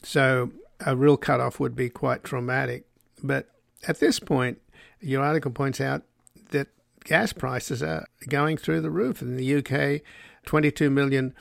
[0.03, 0.51] so
[0.85, 2.85] a real cutoff would be quite traumatic.
[3.23, 3.49] But
[3.87, 4.59] at this point,
[4.99, 6.03] your article points out
[6.51, 6.67] that
[7.03, 10.01] gas prices are going through the roof in the UK.
[10.45, 11.33] 22 million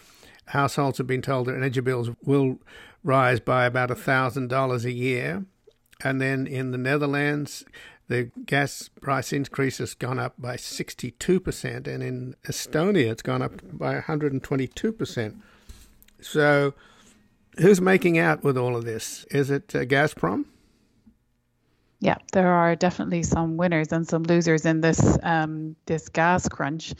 [0.46, 2.58] households have been told their energy bills will
[3.02, 5.44] rise by about a $1,000 a year.
[6.02, 7.64] And then in the Netherlands,
[8.08, 13.52] the gas price increase has gone up by 62%, and in Estonia, it's gone up
[13.72, 15.40] by 122%.
[16.20, 16.74] So,
[17.58, 19.24] who's making out with all of this?
[19.30, 20.46] Is it uh, Gazprom?
[22.00, 26.94] Yeah, there are definitely some winners and some losers in this um, this gas crunch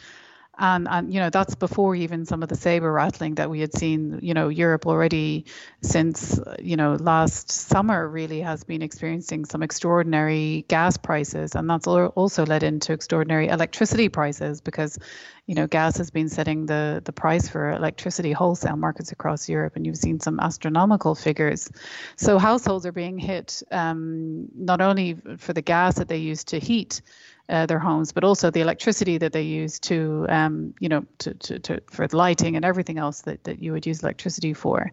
[0.59, 3.75] and and you know that's before even some of the saber rattling that we had
[3.75, 5.45] seen you know Europe already
[5.83, 11.55] since you know last summer really has been experiencing some extraordinary gas prices.
[11.55, 14.99] And that's also led into extraordinary electricity prices because
[15.47, 19.77] you know gas has been setting the the price for electricity wholesale markets across Europe.
[19.77, 21.71] And you've seen some astronomical figures.
[22.17, 26.59] So households are being hit um, not only for the gas that they use to
[26.59, 27.03] heat
[27.49, 31.35] uh, their homes, but also the electricity that they use to, um, you know, to,
[31.35, 34.91] to, to, for lighting and everything else that, that you would use electricity for.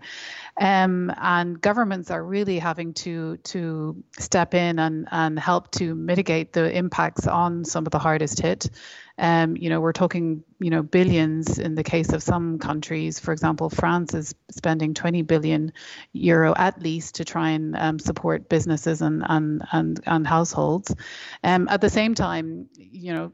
[0.59, 6.53] Um, and governments are really having to to step in and, and help to mitigate
[6.53, 8.69] the impacts on some of the hardest hit.
[9.17, 13.19] Um, you know, we're talking, you know, billions in the case of some countries.
[13.19, 15.71] For example, France is spending 20 billion
[16.13, 20.95] euro at least to try and um, support businesses and and and, and households.
[21.43, 23.31] Um, at the same time, you know,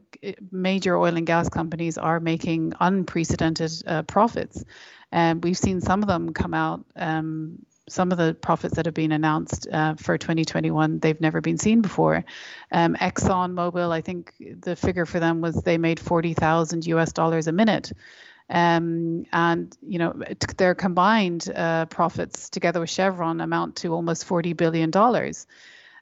[0.50, 4.64] major oil and gas companies are making unprecedented uh, profits.
[5.12, 7.58] And we've seen some of them come out um,
[7.90, 11.80] some of the profits that have been announced uh, for 2021 they've never been seen
[11.80, 12.24] before.
[12.70, 17.48] Um, Exxon Mobil, I think the figure for them was they made 40,000 US dollars
[17.48, 17.92] a minute.
[18.48, 20.22] Um, and you know
[20.56, 25.46] their combined uh, profits together with Chevron amount to almost 40 billion dollars.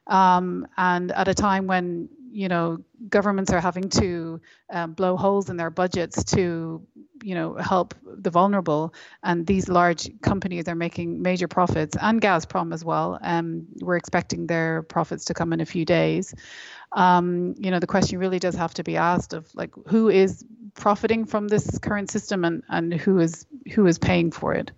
[0.07, 5.49] Um, and at a time when you know governments are having to um, blow holes
[5.49, 6.85] in their budgets to
[7.23, 8.93] you know help the vulnerable.
[9.23, 13.19] And these large companies are making major profits and Gazprom as well.
[13.21, 16.33] Um, we're expecting their profits to come in a few days.
[16.91, 20.43] Um, you know the question really does have to be asked of like who is
[20.75, 24.71] profiting from this current system and, and who is who is paying for it?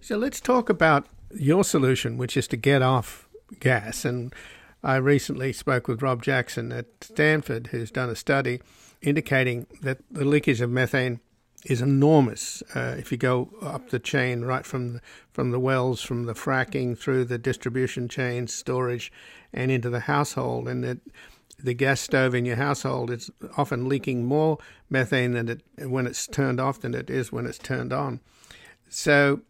[0.00, 3.28] So let's talk about your solution which is to get off
[3.60, 4.04] gas.
[4.04, 4.34] And
[4.82, 8.60] I recently spoke with Rob Jackson at Stanford, who's done a study
[9.02, 11.20] indicating that the leakage of methane
[11.64, 12.62] is enormous.
[12.74, 15.00] Uh, if you go up the chain, right from the,
[15.32, 19.12] from the wells, from the fracking through the distribution chain, storage,
[19.52, 20.98] and into the household, and that
[21.62, 26.26] the gas stove in your household is often leaking more methane than it when it's
[26.28, 28.20] turned off than it is when it's turned on.
[28.88, 29.40] So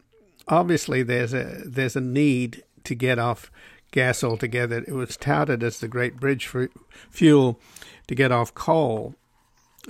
[0.46, 3.50] obviously, there's a there's a need to get off
[3.90, 4.84] gas altogether.
[4.86, 6.50] It was touted as the great bridge
[7.10, 7.60] fuel
[8.06, 9.14] to get off coal,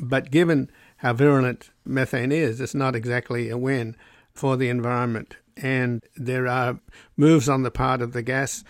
[0.00, 3.96] but given how virulent methane is, it's not exactly a win
[4.32, 5.37] for the environment.
[5.56, 6.80] And there are
[7.16, 8.64] moves on the part of the gas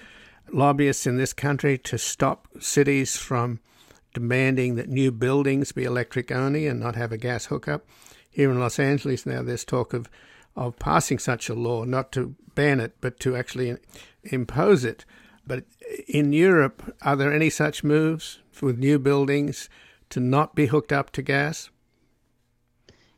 [0.52, 3.60] lobbyists in this country to stop cities from
[4.14, 7.86] demanding that new buildings be electric only and not have a gas hookup.
[8.30, 10.08] Here in Los Angeles now, there's talk of,
[10.56, 13.76] of passing such a law, not to ban it, but to actually
[14.24, 15.04] impose it.
[15.48, 15.64] But
[16.06, 19.70] in Europe, are there any such moves with new buildings
[20.10, 21.70] to not be hooked up to gas?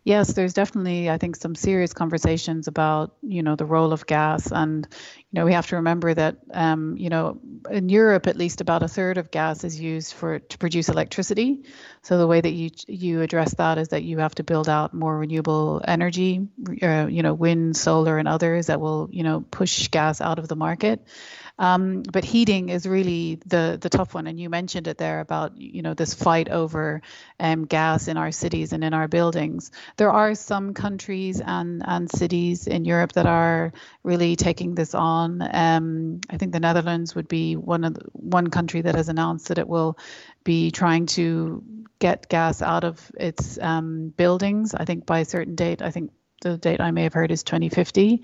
[0.05, 4.51] Yes, there's definitely, I think, some serious conversations about, you know, the role of gas,
[4.51, 4.89] and
[5.33, 7.39] you know, we have to remember that, um, you know,
[7.71, 11.63] in Europe, at least about a third of gas is used for to produce electricity.
[12.03, 14.93] So the way that you you address that is that you have to build out
[14.93, 16.49] more renewable energy,
[16.83, 20.49] uh, you know, wind, solar, and others that will, you know, push gas out of
[20.49, 21.07] the market.
[21.61, 25.61] Um, but heating is really the the tough one, and you mentioned it there about
[25.61, 27.03] you know this fight over
[27.39, 29.71] um, gas in our cities and in our buildings.
[29.99, 35.20] There are some countries and and cities in Europe that are really taking this on.
[35.53, 39.49] Um, I think the Netherlands would be one of the, one country that has announced
[39.49, 39.99] that it will
[40.45, 41.63] be trying to
[41.99, 44.75] get gas out of its um, buildings.
[44.75, 45.83] I think by a certain date.
[45.83, 48.23] I think the date I may have heard is 2050.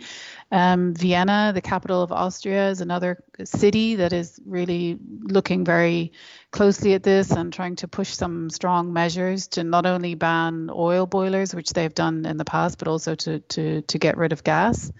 [0.50, 6.12] Um, Vienna, the capital of Austria, is another city that is really looking very
[6.50, 11.06] closely at this and trying to push some strong measures to not only ban oil
[11.06, 14.42] boilers, which they've done in the past, but also to to to get rid of
[14.44, 14.90] gas.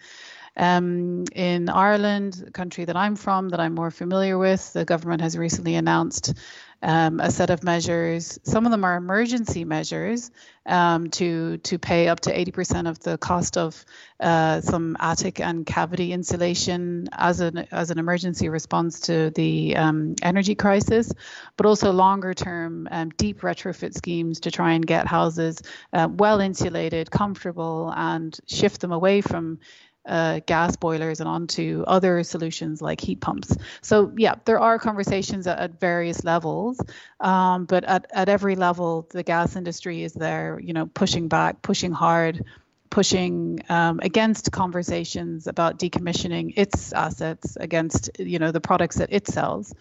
[0.57, 5.23] Um, in Ireland, the country that I'm from, that I'm more familiar with, the government
[5.23, 6.35] has recently announced
[6.83, 8.39] um, a set of measures.
[8.43, 10.31] Some of them are emergency measures
[10.67, 13.85] um, to to pay up to 80% of the cost of
[14.21, 20.17] uh, some attic and cavity insulation as an as an emergency response to the um,
[20.23, 21.13] energy crisis,
[21.57, 26.41] but also longer term um, deep retrofit schemes to try and get houses uh, well
[26.41, 29.59] insulated, comfortable, and shift them away from
[30.07, 33.57] uh, gas boilers and onto other solutions like heat pumps.
[33.83, 36.81] So yeah, there are conversations at, at various levels,
[37.21, 41.63] um, but at, at every level, the gas industry is there, you know, pushing back,
[41.63, 42.45] pushing hard
[42.89, 49.27] pushing um, against conversations about decommissioning its assets against you know the products that it
[49.27, 49.75] sells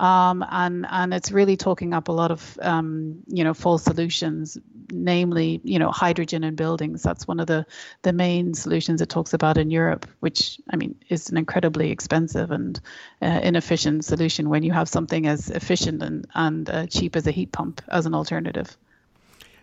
[0.00, 4.56] um, and and it's really talking up a lot of um, you know false solutions,
[4.90, 7.02] namely you know hydrogen in buildings.
[7.02, 7.66] That's one of the
[8.00, 12.50] the main solutions it talks about in Europe, which I mean is an incredibly expensive
[12.50, 12.80] and
[13.20, 17.30] uh, inefficient solution when you have something as efficient and and uh, cheap as a
[17.30, 18.76] heat pump as an alternative.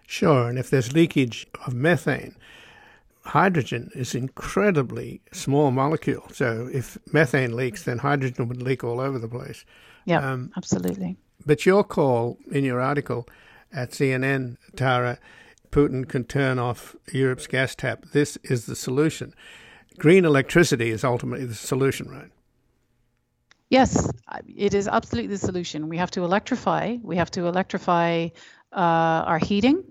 [0.06, 2.36] Sure, and if there's leakage of methane,
[3.26, 6.28] hydrogen is incredibly small molecule.
[6.32, 9.66] So if methane leaks, then hydrogen would leak all over the place.
[10.08, 11.18] Yeah, um, absolutely.
[11.46, 13.28] But your call in your article
[13.74, 15.20] at CNN, Tara,
[15.70, 18.06] Putin can turn off Europe's gas tap.
[18.14, 19.34] This is the solution.
[19.98, 22.32] Green electricity is ultimately the solution, right?
[23.70, 24.10] Yes,
[24.56, 25.90] it is absolutely the solution.
[25.90, 26.96] We have to electrify.
[27.04, 28.30] We have to electrify
[28.72, 28.80] uh,
[29.28, 29.84] our heating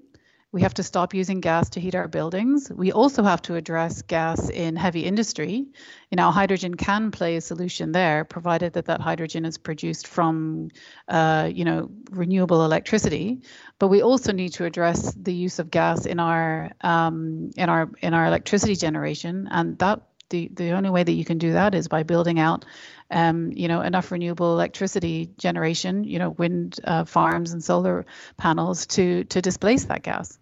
[0.57, 2.73] we have to stop using gas to heat our buildings.
[2.73, 5.67] We also have to address gas in heavy industry.
[6.11, 10.71] You know, hydrogen can play a solution there, provided that that hydrogen is produced from,
[11.09, 13.43] uh, you know, renewable electricity.
[13.79, 17.91] But we also need to address the use of gas in our um, in our
[18.01, 20.01] in our electricity generation, and that
[20.31, 22.65] the the only way that you can do that is by building out
[23.11, 28.07] um, you know, enough renewable electricity generation, you know, wind uh, farms and solar
[28.39, 30.39] panels to to displace that gas.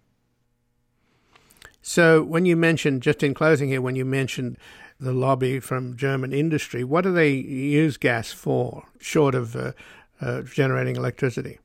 [1.87, 4.57] So, when you mentioned, just in closing here, when you mentioned
[4.99, 9.73] the lobby from German industry, what do they use gas for, short of uh,
[10.19, 11.59] uh, generating electricity?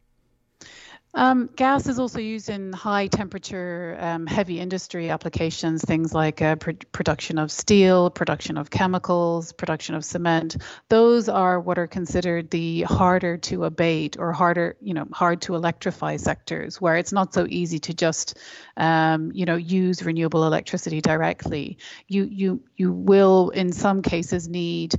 [1.13, 6.55] Um, gas is also used in high temperature, um, heavy industry applications, things like uh,
[6.55, 10.57] pr- production of steel, production of chemicals, production of cement.
[10.89, 15.57] Those are what are considered the harder to abate or harder, you know, hard to
[15.57, 18.39] electrify sectors where it's not so easy to just,
[18.77, 21.79] um, you know, use renewable electricity directly.
[22.07, 24.95] You you you will in some cases need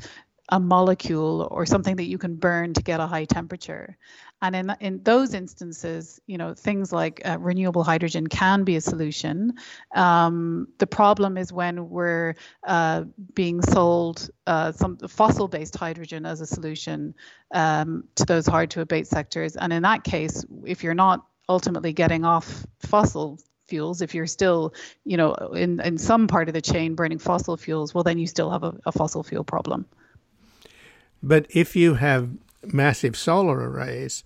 [0.49, 3.97] a molecule or something that you can burn to get a high temperature.
[4.41, 8.81] And in, in those instances, you know, things like uh, renewable hydrogen can be a
[8.81, 9.53] solution.
[9.93, 12.35] Um, the problem is when we're
[12.65, 13.03] uh,
[13.35, 17.13] being sold uh, some fossil-based hydrogen as a solution
[17.53, 19.55] um, to those hard to abate sectors.
[19.55, 24.73] And in that case, if you're not ultimately getting off fossil fuels, if you're still,
[25.05, 28.25] you know, in, in some part of the chain burning fossil fuels, well, then you
[28.25, 29.85] still have a, a fossil fuel problem.
[31.21, 32.29] But if you have
[32.63, 34.23] massive solar arrays,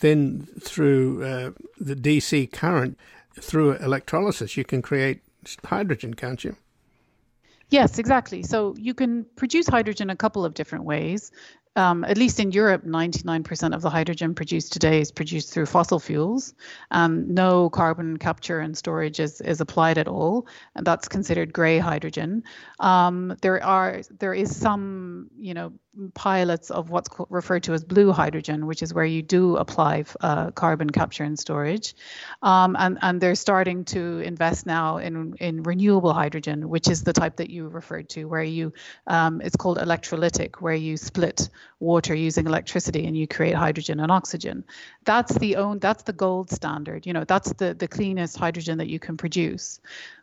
[0.00, 2.98] then through uh, the DC current,
[3.40, 5.20] through electrolysis, you can create
[5.64, 6.56] hydrogen, can't you?
[7.70, 8.42] Yes, exactly.
[8.42, 11.30] So you can produce hydrogen a couple of different ways
[11.76, 16.00] um, at least in Europe, 99% of the hydrogen produced today is produced through fossil
[16.00, 16.52] fuels.
[16.90, 21.78] Um, no carbon capture and storage is, is applied at all, and that's considered grey
[21.78, 22.42] hydrogen.
[22.80, 25.72] Um, there are there is some you know
[26.14, 30.50] pilots of what's referred to as blue hydrogen, which is where you do apply uh,
[30.52, 31.94] carbon capture and storage,
[32.42, 37.12] um, and and they're starting to invest now in in renewable hydrogen, which is the
[37.12, 38.72] type that you referred to, where you
[39.06, 41.48] um, it's called electrolytic, where you split
[41.80, 44.64] water using electricity and you create hydrogen and oxygen.
[45.04, 47.06] That's the own that's the gold standard.
[47.06, 49.80] You know, that's the the cleanest hydrogen that you can produce.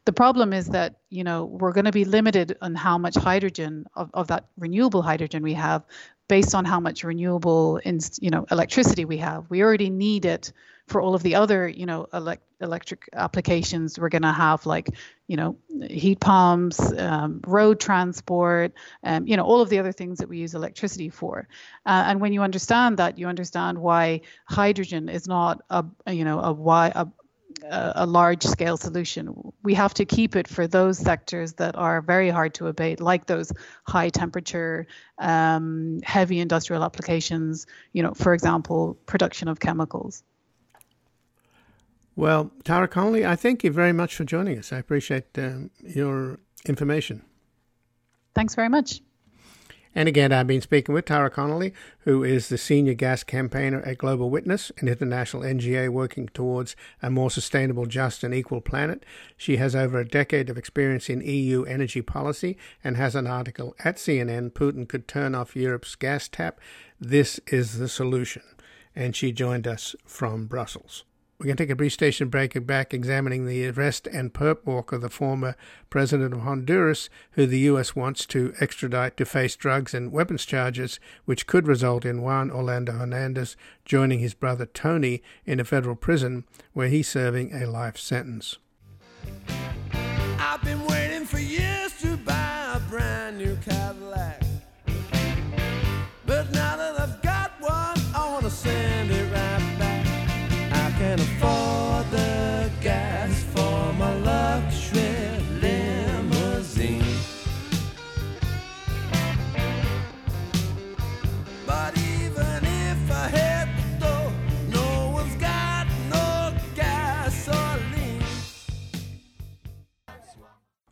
[0.07, 3.87] The problem is that, you know, we're going to be limited on how much hydrogen
[3.93, 5.83] of, of that renewable hydrogen we have
[6.29, 9.49] based on how much renewable in, you know electricity we have.
[9.49, 10.51] We already need it
[10.87, 13.99] for all of the other you know elect- electric applications.
[13.99, 14.89] We're going to have like
[15.27, 15.57] you know
[15.89, 20.37] heat pumps, um, road transport, um, you know all of the other things that we
[20.37, 21.47] use electricity for.
[21.85, 26.39] Uh, and when you understand that, you understand why hydrogen is not a you know
[26.39, 26.91] a why
[27.63, 29.53] a a large scale solution.
[29.63, 33.25] We have to keep it for those sectors that are very hard to abate, like
[33.25, 33.51] those
[33.87, 34.87] high temperature,
[35.19, 40.23] um, heavy industrial applications, you know, for example, production of chemicals.
[42.15, 44.73] Well, Tara Connolly, I thank you very much for joining us.
[44.73, 47.21] I appreciate um, your information.
[48.33, 49.01] Thanks very much.
[49.97, 53.97] And again, I've been speaking with Tara Connolly, who is the senior gas campaigner at
[53.97, 59.03] Global Witness, an international NGO working towards a more sustainable, just, and equal planet.
[59.37, 63.75] She has over a decade of experience in EU energy policy and has an article
[63.83, 66.59] at CNN Putin could turn off Europe's gas tap.
[67.01, 68.43] This is the solution.
[68.95, 71.05] And she joined us from Brussels.
[71.39, 74.65] We're going to take a brief station break and back examining the arrest and perp
[74.65, 75.55] walk of the former
[75.91, 77.95] president of Honduras, who the U.S.
[77.95, 82.93] wants to extradite to face drugs and weapons charges, which could result in Juan Orlando
[82.93, 88.57] Hernandez joining his brother Tony in a federal prison where he's serving a life sentence.
[90.39, 91.76] I've been waiting for years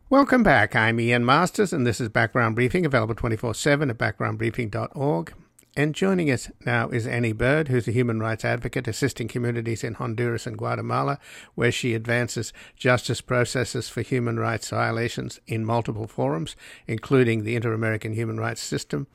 [0.07, 0.75] Welcome back.
[0.75, 5.33] I'm Ian Masters, and this is Background Briefing, available 24 7 at backgroundbriefing.org.
[5.75, 9.95] And joining us now is Annie Bird, who's a human rights advocate assisting communities in
[9.95, 11.17] Honduras and Guatemala,
[11.55, 17.73] where she advances justice processes for human rights violations in multiple forums, including the Inter
[17.73, 19.07] American Human Rights System,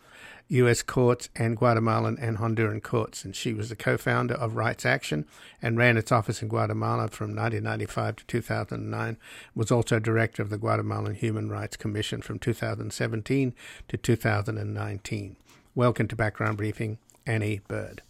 [0.51, 0.83] U.S.
[0.83, 3.25] courts, and Guatemalan and Honduran courts.
[3.25, 5.25] And she was the co founder of Rights Action
[5.63, 9.17] and ran its office in Guatemala from 1995 to 2009,
[9.55, 13.55] was also director of the Guatemalan Human Rights Commission from 2017
[13.89, 15.37] to 2019.
[15.77, 18.03] Welcome to Background Briefing, Annie Bird.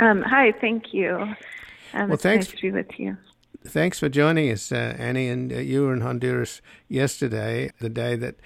[0.00, 1.16] Um, hi, thank you.
[1.94, 3.16] Um, Well, thanks- nice to be with you.
[3.64, 5.28] Thanks for joining us, uh, Annie.
[5.28, 8.36] And uh, you were in Honduras yesterday, the day that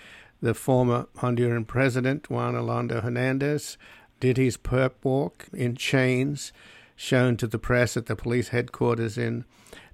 [0.43, 3.79] the former Honduran president, Juan Orlando Hernandez,
[4.21, 6.53] did his perp walk in chains,
[6.97, 9.45] shown to the press at the police headquarters in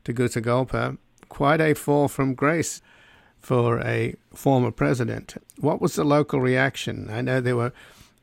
[0.05, 0.97] Tegucigalpa.
[1.29, 2.81] Quite a fall from grace
[3.41, 5.37] for a former president.
[5.61, 7.09] What was the local reaction?
[7.11, 7.73] I know there were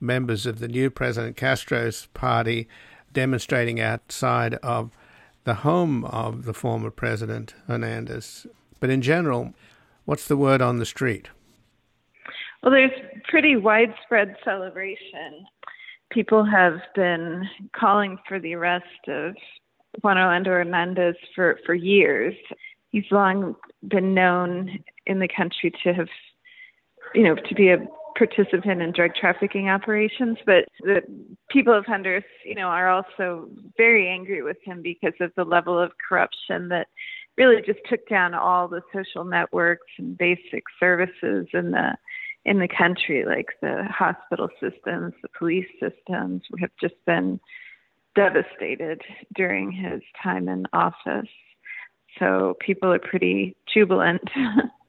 [0.02, 2.68] members of the new President Castro's party
[3.14, 4.92] demonstrating outside of
[5.44, 8.48] the home of the former president Hernandez.
[8.80, 9.54] But in general,
[10.06, 11.30] what's the word on the street?
[12.66, 15.46] Well, there's pretty widespread celebration.
[16.10, 17.44] People have been
[17.80, 19.36] calling for the arrest of
[20.02, 22.34] Juan Orlando Hernandez for, for years.
[22.90, 23.56] He's long
[23.88, 26.08] been known in the country to have,
[27.14, 27.86] you know, to be a
[28.18, 31.02] participant in drug trafficking operations, but the
[31.52, 33.48] people of Honduras, you know, are also
[33.78, 36.88] very angry with him because of the level of corruption that
[37.38, 41.96] really just took down all the social networks and basic services in the
[42.46, 47.40] in the country, like the hospital systems, the police systems, have just been
[48.16, 49.02] devastated
[49.36, 51.30] during his time in office.
[52.20, 54.30] So people are pretty jubilant.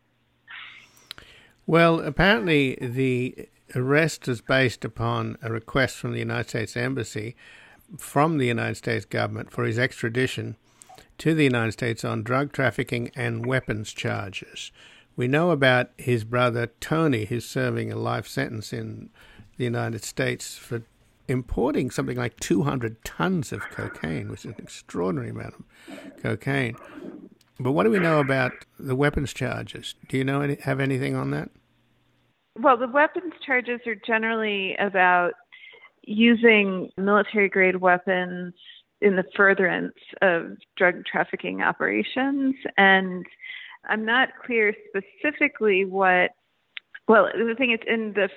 [1.68, 7.34] Well, apparently the arrest is based upon a request from the United States Embassy
[7.98, 10.56] from the United States government for his extradition
[11.18, 14.70] to the United States on drug trafficking and weapons charges.
[15.16, 19.10] We know about his brother Tony, who's serving a life sentence in
[19.56, 20.82] the United States for
[21.26, 26.76] importing something like 200 tons of cocaine, which is an extraordinary amount of cocaine.
[27.58, 29.94] But what do we know about the weapons charges?
[30.08, 31.48] Do you know any, have anything on that?
[32.58, 35.32] Well, the weapons charges are generally about
[36.02, 38.54] using military grade weapons
[39.00, 42.54] in the furtherance of drug trafficking operations.
[42.76, 43.26] And
[43.86, 46.30] I'm not clear specifically what,
[47.08, 48.28] well, the thing is, in the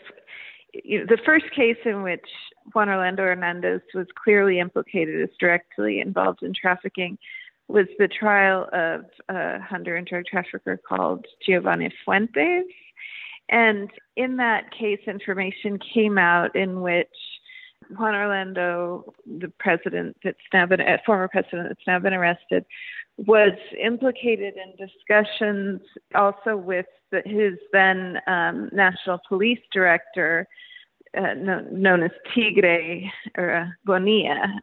[0.73, 2.25] you know, the first case in which
[2.73, 7.17] Juan Orlando Hernandez was clearly implicated as directly involved in trafficking
[7.67, 12.65] was the trial of a Honduran drug trafficker called Giovanni Fuentes.
[13.49, 17.07] And in that case, information came out in which
[17.97, 22.65] Juan Orlando, the president that's now been, former president that's now been arrested,
[23.27, 25.81] was implicated in discussions
[26.15, 26.85] also with
[27.25, 30.47] his then um, national police director,
[31.17, 34.61] uh, no, known as Tigre or uh, Bonilla,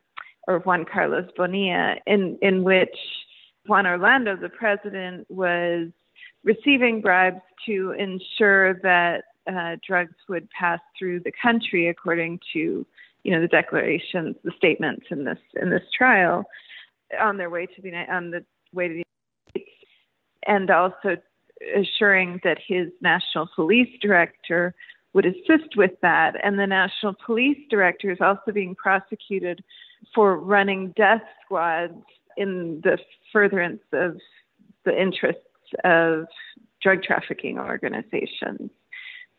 [0.48, 2.96] or Juan Carlos Bonilla, in, in which
[3.66, 5.88] Juan Orlando, the president, was
[6.44, 12.86] receiving bribes to ensure that uh, drugs would pass through the country according to
[13.22, 16.44] you know the declarations, the statements in this in this trial,
[17.20, 19.04] on their way to the on the way to the
[19.50, 19.70] States,
[20.46, 21.16] and also
[21.74, 24.74] assuring that his national police director
[25.14, 26.34] would assist with that.
[26.44, 29.64] And the national police director is also being prosecuted
[30.14, 31.94] for running death squads
[32.36, 32.98] in the
[33.32, 34.18] furtherance of
[34.84, 35.40] the interests
[35.84, 36.26] of
[36.82, 38.70] drug trafficking organizations.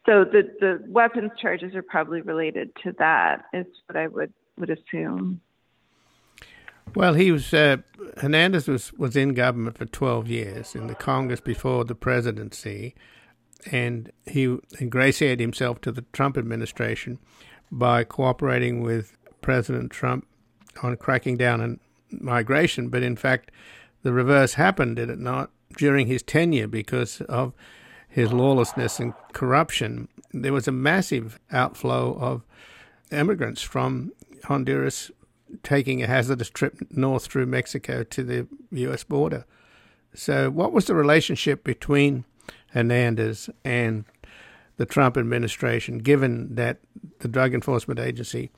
[0.07, 4.70] So the, the weapons charges are probably related to that, is what I would, would
[4.70, 5.41] assume.
[6.96, 7.78] Well, he was uh,
[8.18, 12.96] Hernandez was was in government for twelve years in the Congress before the presidency,
[13.72, 17.20] and he ingratiated himself to the Trump administration
[17.72, 20.26] by cooperating with President Trump
[20.82, 21.80] on cracking down on
[22.10, 22.90] migration.
[22.90, 23.52] But in fact,
[24.04, 27.54] the reverse happened, did it not, during his tenure because of
[28.10, 30.08] his lawlessness and corruption.
[30.32, 32.44] There was a massive outflow of
[33.12, 34.14] immigrants from
[34.46, 35.12] Honduras
[35.64, 39.04] taking a hazardous trip north through Mexico to the U.S.
[39.04, 39.45] border.
[40.14, 42.26] So, what was the relationship between
[42.72, 44.06] Hernandez and
[44.78, 46.80] the Trump administration, given that
[47.20, 48.52] the Drug Enforcement Agency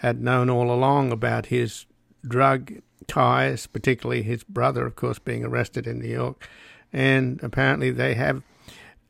[0.00, 1.86] had known all along about his
[2.26, 2.72] drug
[3.06, 6.48] ties, particularly his brother, of course, being arrested in New York?
[6.92, 8.42] And apparently, they have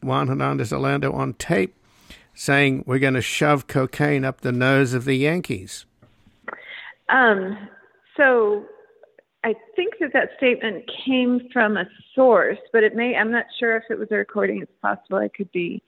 [0.02, 1.74] Juan Hernandez Orlando on tape
[2.34, 5.86] saying, We're going to shove cocaine up the nose of the Yankees.
[7.08, 7.68] Um,
[8.16, 8.64] so
[9.44, 11.84] I think that that statement came from a
[12.14, 14.62] source, but it may, I'm not sure if it was a recording.
[14.62, 15.82] It's possible I could be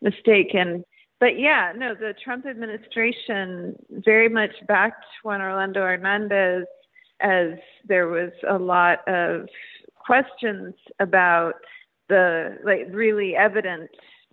[0.00, 0.84] mistaken.
[1.18, 6.66] But yeah, no, the Trump administration very much backed Juan Orlando Hernandez
[7.20, 7.50] as
[7.86, 9.48] there was a lot of
[9.96, 11.54] questions about
[12.08, 13.90] the, like, really evident,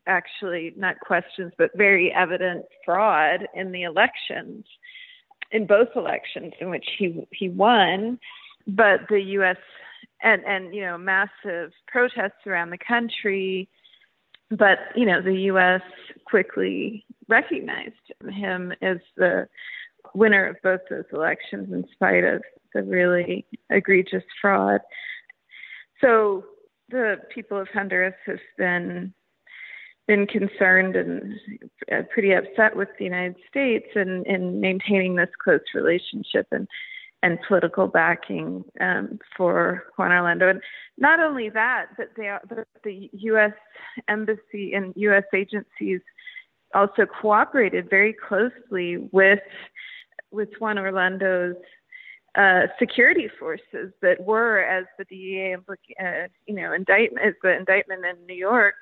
[0.07, 4.65] actually, not questions, but very evident fraud in the elections
[5.51, 8.19] in both elections in which he he won,
[8.67, 9.57] but the U.S.
[10.21, 13.69] and and you know massive protests around the country,
[14.49, 15.81] but you know the U.S.
[16.25, 17.95] quickly recognized
[18.29, 19.47] him as the
[20.13, 22.41] winner of both those elections in spite of
[22.73, 24.81] the really egregious fraud.
[26.01, 26.45] So
[26.89, 29.13] the people of Honduras have been
[30.07, 31.33] been concerned and
[31.91, 36.67] uh, pretty upset with the United States and in, in maintaining this close relationship and
[37.23, 40.49] and political backing um, for Juan Orlando.
[40.49, 40.61] And
[40.99, 42.31] not only that, but they
[42.83, 43.53] the U.S.
[44.07, 45.23] embassy and U.S.
[45.33, 45.99] agencies
[46.75, 49.39] also cooperated very closely with
[50.31, 51.55] with Juan Orlando's
[52.35, 55.55] uh, security forces that were, as the DEA,
[55.99, 58.75] uh, you know, indictment, the indictment in New York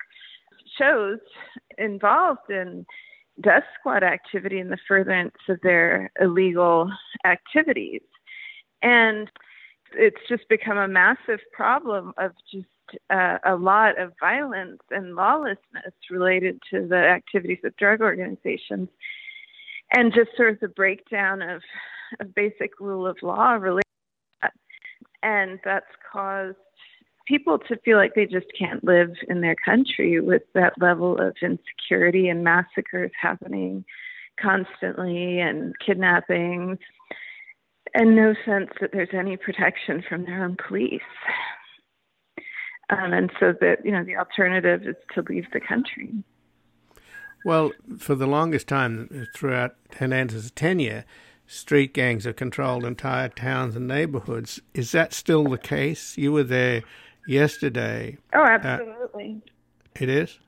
[0.78, 1.18] shows
[1.78, 2.86] involved in
[3.40, 6.90] death squad activity in the furtherance of their illegal
[7.24, 8.02] activities.
[8.82, 9.30] And
[9.92, 12.66] it's just become a massive problem of just
[13.10, 18.88] uh, a lot of violence and lawlessness related to the activities of drug organizations
[19.92, 21.62] and just sort of the breakdown of,
[22.20, 24.52] of basic rule of law related to that.
[25.22, 26.56] And that's caused
[27.26, 31.36] people to feel like they just can't live in their country with that level of
[31.42, 33.84] insecurity and massacres happening
[34.40, 36.78] constantly and kidnappings
[37.94, 41.00] and no sense that there's any protection from their own police.
[42.90, 46.12] Um, and so that, you know, the alternative is to leave the country.
[47.44, 51.04] Well, for the longest time throughout Hernandez's tenure,
[51.46, 54.60] street gangs have controlled entire towns and neighborhoods.
[54.74, 56.18] Is that still the case?
[56.18, 56.82] You were there
[57.26, 58.18] yesterday.
[58.34, 59.42] Oh, uh, absolutely.
[59.44, 59.50] Uh,
[60.00, 60.38] it is?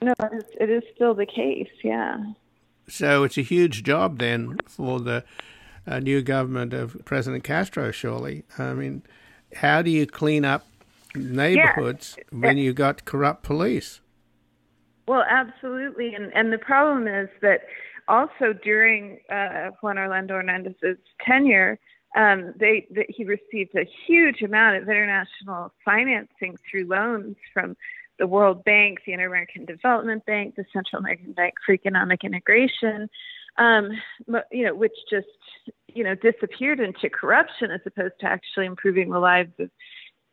[0.00, 2.18] No, it is, it is still the case, yeah.
[2.88, 5.24] So it's a huge job then for the
[5.86, 8.44] uh, new government of President Castro, surely.
[8.58, 9.02] I mean,
[9.54, 10.66] how do you clean up
[11.14, 12.38] neighborhoods yeah.
[12.38, 14.00] when you got corrupt police?
[15.06, 16.14] Well, absolutely.
[16.14, 17.62] And, and the problem is that
[18.08, 21.78] also during uh, Juan Orlando Hernandez's tenure,
[22.14, 27.76] um, they, they, he received a huge amount of international financing through loans from
[28.18, 33.08] the World Bank, the Inter American Development Bank, the Central American Bank for Economic Integration,
[33.58, 33.90] um,
[34.50, 35.26] you know, which just
[35.88, 39.70] you know disappeared into corruption as opposed to actually improving the lives of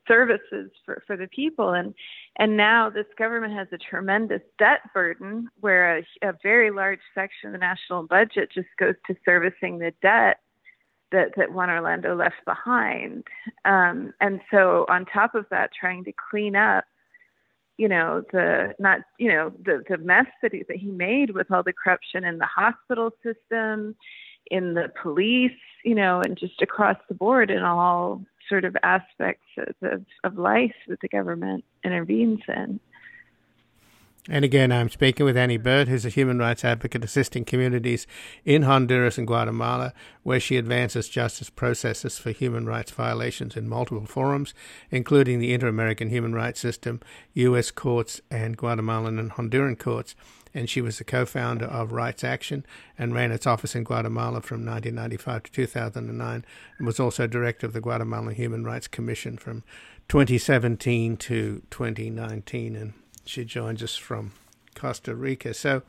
[0.08, 1.74] services for, for the people.
[1.74, 1.94] And
[2.38, 7.48] and now this government has a tremendous debt burden where a, a very large section
[7.48, 10.40] of the national budget just goes to servicing the debt
[11.12, 13.24] that that Juan Orlando left behind.
[13.66, 16.86] Um, and so on top of that, trying to clean up,
[17.78, 21.52] you know, the not you know the the mess that he, that he made with
[21.52, 23.96] all the corruption in the hospital system,
[24.52, 25.52] in the police,
[25.84, 30.38] you know, and just across the board in all sort of aspects of, of, of
[30.38, 32.80] life that the government intervenes in.
[34.32, 38.06] And again, I'm speaking with Annie Bird, who's a human rights advocate assisting communities
[38.46, 44.06] in Honduras and Guatemala, where she advances justice processes for human rights violations in multiple
[44.06, 44.54] forums,
[44.92, 47.00] including the Inter American Human Rights System,
[47.34, 47.72] U.S.
[47.72, 50.16] courts, and Guatemalan and Honduran courts.
[50.54, 52.68] And she was the co founder of Rights Action
[53.00, 56.46] and ran its office in Guatemala from 1995 to 2009,
[56.78, 59.64] and was also director of the Guatemalan Human Rights Commission from
[60.08, 62.76] 2017 to 2019.
[62.76, 62.94] And
[63.30, 64.32] she joins us from
[64.76, 65.54] Costa Rica.
[65.54, 65.84] So,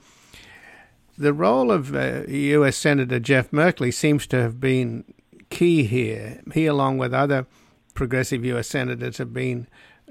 [1.17, 2.77] the role of uh, U.S.
[2.77, 5.05] Senator Jeff Merkley seems to have been
[5.51, 6.43] key here.
[6.53, 7.47] He, along with other
[7.95, 8.69] progressive U.S.
[8.69, 9.67] senators, have been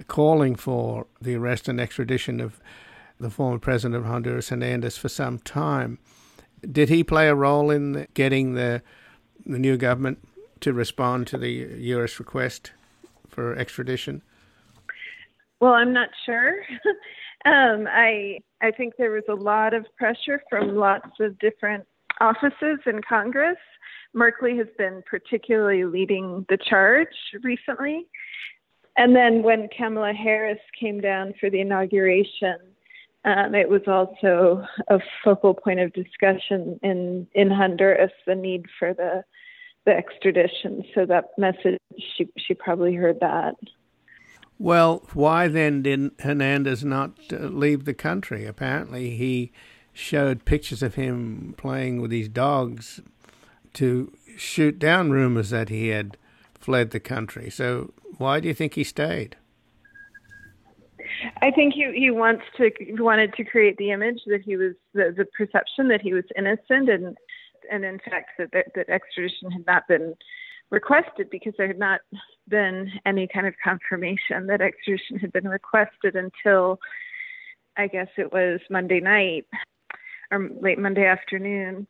[0.08, 2.60] calling for the arrest and extradition of
[3.20, 6.00] the former president of Honduras, Hernandez, for some time.
[6.70, 8.82] Did he play a role in getting the
[9.46, 10.20] the new government
[10.60, 12.20] to respond to the U.S.
[12.20, 12.72] request
[13.30, 14.22] for extradition?
[15.60, 16.54] Well, I'm not sure.
[17.46, 21.86] um, I I think there was a lot of pressure from lots of different
[22.20, 23.58] offices in Congress.
[24.16, 27.08] Merkley has been particularly leading the charge
[27.44, 28.08] recently.
[28.98, 32.58] And then when Kamala Harris came down for the inauguration,
[33.24, 38.94] um, it was also a focal point of discussion in, in Honduras the need for
[38.94, 39.24] the
[39.86, 40.84] the extradition.
[40.94, 41.80] So that message,
[42.18, 43.56] she she probably heard that.
[44.60, 48.46] Well, why then didn't Hernandez not uh, leave the country?
[48.46, 49.54] Apparently, he
[49.94, 53.00] showed pictures of him playing with his dogs
[53.76, 56.18] to shoot down rumors that he had
[56.60, 57.50] fled the country.
[57.50, 59.38] So, why do you think he stayed?
[61.42, 65.14] I think he he wants to wanted to create the image that he was the,
[65.16, 67.18] the perception that he was innocent and
[67.72, 70.16] and in fact that, that that extradition had not been
[70.72, 72.02] requested because there had not
[72.48, 76.80] been any kind of confirmation that extradition had been requested until
[77.78, 79.46] I guess it was Monday night
[80.32, 81.88] or late Monday afternoon.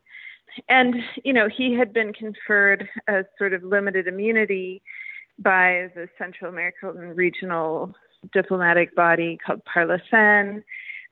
[0.68, 4.82] And, you know, he had been conferred a sort of limited immunity
[5.38, 7.94] by the Central American Regional
[8.34, 10.64] Diplomatic Body called Parlacen.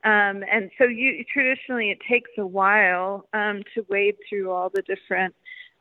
[0.04, 4.82] Um, and so you traditionally it takes a while um, to wade through all the
[4.82, 5.34] different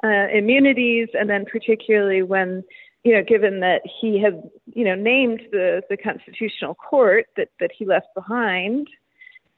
[0.03, 2.63] uh, immunities, and then particularly when
[3.03, 7.71] you know, given that he had you know named the the constitutional court that that
[7.77, 8.87] he left behind,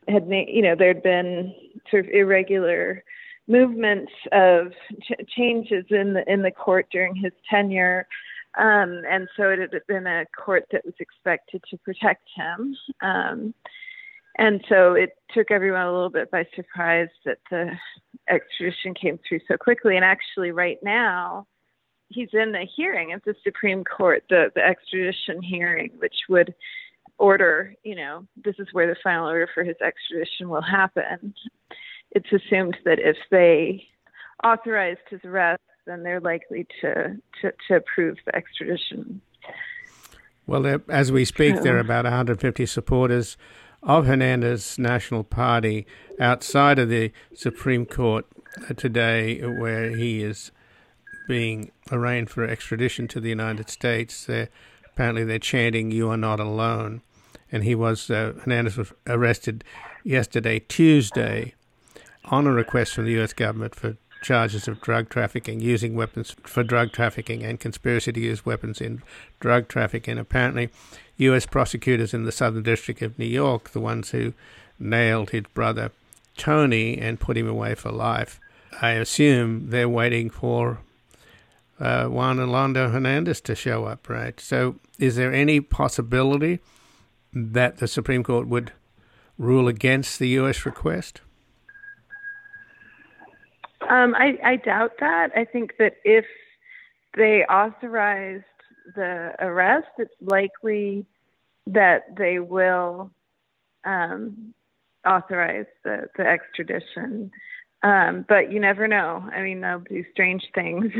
[0.07, 1.53] had na- you know there'd been
[1.89, 3.03] sort of irregular
[3.47, 4.71] movements of
[5.01, 8.07] ch- changes in the in the court during his tenure.
[8.57, 12.75] Um, and so it had been a court that was expected to protect him.
[13.01, 13.53] Um,
[14.39, 17.71] and so it took everyone a little bit by surprise that the
[18.29, 19.97] extradition came through so quickly.
[19.97, 21.45] And actually, right now,
[22.07, 26.55] he's in the hearing at the Supreme Court, the, the extradition hearing, which would
[27.17, 31.33] order, you know, this is where the final order for his extradition will happen.
[32.11, 33.85] It's assumed that if they
[34.41, 39.19] authorized his arrest, then they're likely to, to, to approve the extradition.
[40.47, 43.37] Well, as we speak, there are about 150 supporters
[43.83, 45.85] of Hernandez National Party
[46.19, 48.25] outside of the Supreme Court
[48.75, 50.51] today, where he is
[51.27, 54.25] being arraigned for extradition to the United States.
[54.25, 54.49] They're,
[54.85, 57.01] apparently, they're chanting "You are not alone,"
[57.51, 59.63] and he was uh, Hernandez was arrested
[60.03, 61.53] yesterday, Tuesday,
[62.25, 63.33] on a request from the U.S.
[63.33, 68.45] government for charges of drug trafficking, using weapons for drug trafficking, and conspiracy to use
[68.45, 69.01] weapons in
[69.39, 70.17] drug trafficking.
[70.17, 70.69] Apparently,
[71.17, 71.45] U.S.
[71.45, 74.33] prosecutors in the Southern District of New York, the ones who
[74.79, 75.91] nailed his brother
[76.37, 78.39] Tony and put him away for life,
[78.81, 80.79] I assume they're waiting for
[81.79, 84.39] uh, Juan Orlando Hernandez to show up, right?
[84.39, 86.59] So, is there any possibility
[87.33, 88.71] that the Supreme Court would
[89.37, 90.65] rule against the U.S.
[90.65, 91.21] request?
[93.89, 95.31] Um, I, I doubt that.
[95.35, 96.25] I think that if
[97.17, 98.43] they authorized
[98.95, 101.05] the arrest, it's likely
[101.67, 103.11] that they will
[103.83, 104.53] um,
[105.05, 107.31] authorize the, the extradition.
[107.81, 109.27] Um, but you never know.
[109.33, 110.91] I mean, they'll do strange things.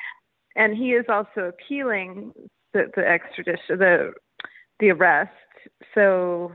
[0.56, 2.32] and he is also appealing
[2.72, 4.12] the, the extradition, the
[4.80, 5.30] the arrest.
[5.94, 6.52] So,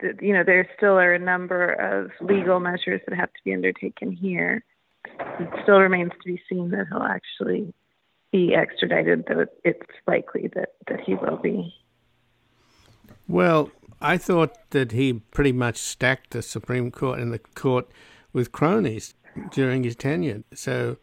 [0.00, 3.54] the, you know, there still are a number of legal measures that have to be
[3.54, 4.64] undertaken here
[5.04, 7.72] it still remains to be seen that he'll actually
[8.32, 11.74] be extradited, though it's likely that, that he will be.
[13.28, 17.88] Well, I thought that he pretty much stacked the Supreme Court and the court
[18.32, 19.14] with cronies
[19.52, 20.42] during his tenure.
[20.54, 20.96] So,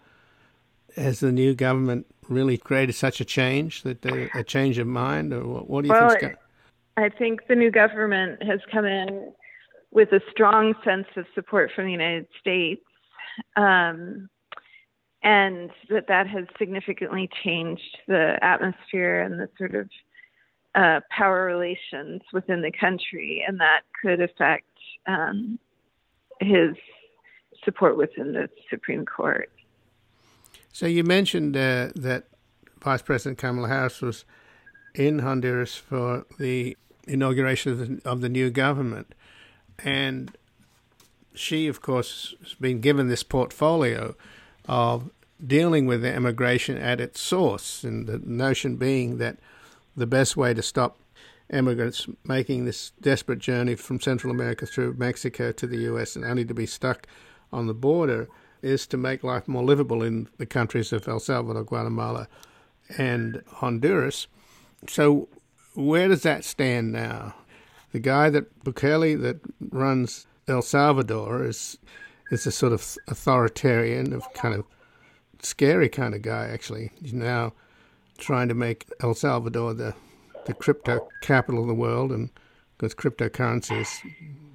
[0.96, 5.34] has the new government really created such a change that they, a change of mind,
[5.34, 6.36] or what, what do you well, think?
[6.98, 9.32] I think the new government has come in
[9.92, 12.84] with a strong sense of support from the United States.
[13.56, 14.30] Um,
[15.22, 19.90] and that that has significantly changed the atmosphere and the sort of
[20.76, 24.66] uh, power relations within the country, and that could affect
[25.08, 25.60] um,
[26.40, 26.76] his
[27.66, 29.52] support within the Supreme Court.
[30.72, 32.26] So you mentioned uh, that
[32.82, 34.24] Vice President Kamala Harris was
[34.96, 36.78] in Honduras for the
[37.08, 39.14] inauguration of the, of the new government,
[39.80, 40.38] and
[41.40, 44.16] she, of course, has been given this portfolio
[44.66, 45.10] of
[45.46, 49.38] dealing with the immigration at its source, and the notion being that
[49.96, 51.00] the best way to stop
[51.52, 56.46] immigrants making this desperate journey from Central America through Mexico to the US and only
[56.46, 57.08] to be stuck
[57.52, 58.28] on the border
[58.62, 62.28] is to make life more livable in the countries of El Salvador, Guatemala,
[62.98, 64.28] and Honduras.
[64.88, 65.30] So,
[65.74, 67.36] where does that stand now?
[67.94, 69.40] The guy that Bukele that
[69.72, 71.78] runs El Salvador is
[72.32, 74.66] is a sort of authoritarian, of kind of
[75.42, 76.48] scary kind of guy.
[76.48, 77.54] Actually, he's now
[78.18, 79.94] trying to make El Salvador the
[80.46, 82.30] the crypto capital of the world, and
[82.78, 84.02] because cryptocurrency is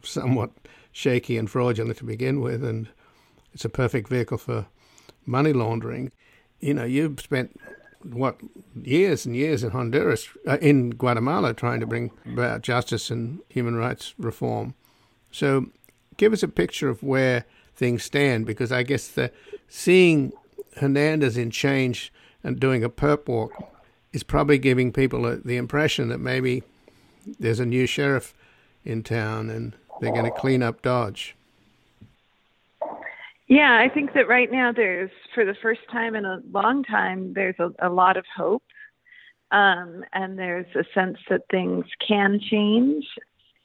[0.02, 0.50] somewhat
[0.92, 2.88] shaky and fraudulent to begin with, and
[3.52, 4.66] it's a perfect vehicle for
[5.26, 6.12] money laundering.
[6.60, 7.60] You know, you've spent
[8.02, 8.40] what
[8.82, 13.76] years and years in Honduras, uh, in Guatemala, trying to bring about justice and human
[13.76, 14.74] rights reform.
[15.30, 15.66] So,
[16.16, 17.44] give us a picture of where
[17.74, 19.30] things stand, because I guess the
[19.68, 20.32] seeing
[20.76, 22.12] Hernandez in change
[22.42, 23.52] and doing a perp walk
[24.12, 26.62] is probably giving people the impression that maybe
[27.40, 28.34] there's a new sheriff
[28.84, 31.34] in town and they're going to clean up Dodge.
[33.46, 37.34] Yeah, I think that right now there's, for the first time in a long time,
[37.34, 38.62] there's a, a lot of hope.
[39.50, 43.04] Um, and there's a sense that things can change.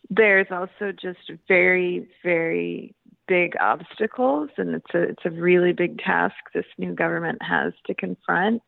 [0.09, 2.95] There's also just very, very
[3.27, 7.93] big obstacles, and it's a it's a really big task this new government has to
[7.93, 8.61] confront.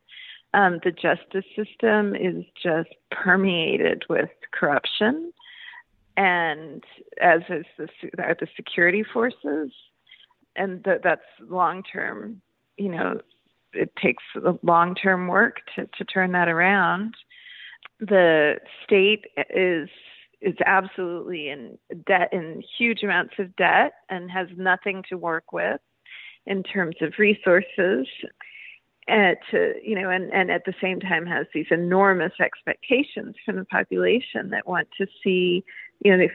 [0.54, 5.34] Um, the justice system is just permeated with corruption,
[6.16, 6.84] and
[7.20, 9.72] as is the the security forces,
[10.56, 12.42] and th- that's long term.
[12.78, 13.22] You know,
[13.74, 14.24] it takes
[14.62, 17.16] long term work to to turn that around.
[18.00, 19.90] The state is
[20.42, 21.78] is absolutely in
[22.08, 25.80] debt in huge amounts of debt and has nothing to work with
[26.46, 28.08] in terms of resources
[29.08, 29.38] and
[29.84, 34.50] you know and and at the same time has these enormous expectations from the population
[34.50, 35.64] that want to see
[36.04, 36.28] you know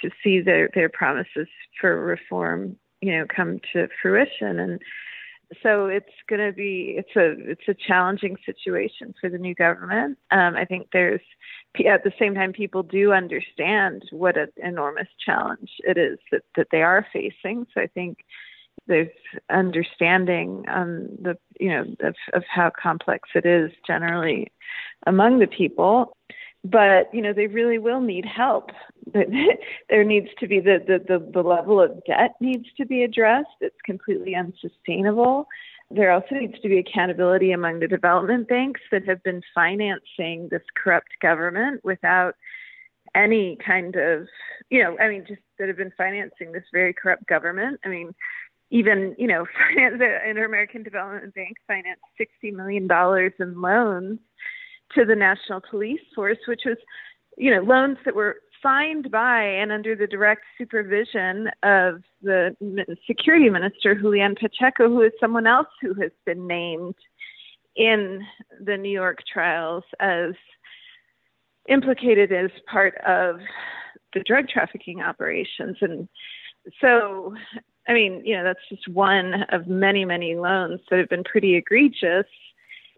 [0.00, 1.48] to see their their promises
[1.80, 4.58] for reform you know come to fruition.
[4.58, 4.80] And
[5.62, 10.18] so it's going to be it's a it's a challenging situation for the new government.
[10.30, 11.20] Um, I think there's
[11.86, 16.68] at the same time people do understand what an enormous challenge it is that that
[16.72, 17.66] they are facing.
[17.72, 18.18] So I think
[18.88, 19.08] there's
[19.50, 24.52] understanding um, the you know of, of how complex it is generally
[25.06, 26.16] among the people
[26.70, 28.70] but you know they really will need help.
[29.88, 33.46] There needs to be the, the, the, the level of debt needs to be addressed.
[33.60, 35.46] It's completely unsustainable.
[35.90, 40.62] There also needs to be accountability among the development banks that have been financing this
[40.76, 42.34] corrupt government without
[43.14, 44.26] any kind of
[44.68, 47.80] you know i mean just that have been financing this very corrupt government.
[47.84, 48.14] I mean
[48.70, 54.18] even you know finance, the inter-american development bank financed 60 million dollars in loans
[54.94, 56.76] to the National Police Force, which was,
[57.36, 62.56] you know, loans that were signed by and under the direct supervision of the
[63.06, 66.94] security minister, Julian Pacheco, who is someone else who has been named
[67.76, 68.22] in
[68.64, 70.32] the New York trials as
[71.68, 73.40] implicated as part of
[74.14, 75.76] the drug trafficking operations.
[75.80, 76.08] And
[76.80, 77.34] so,
[77.86, 81.56] I mean, you know, that's just one of many, many loans that have been pretty
[81.56, 82.26] egregious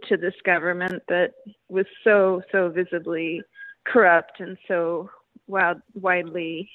[0.08, 1.32] to this government that
[1.68, 3.42] was so so visibly
[3.84, 5.10] corrupt and so
[5.46, 6.70] wild, widely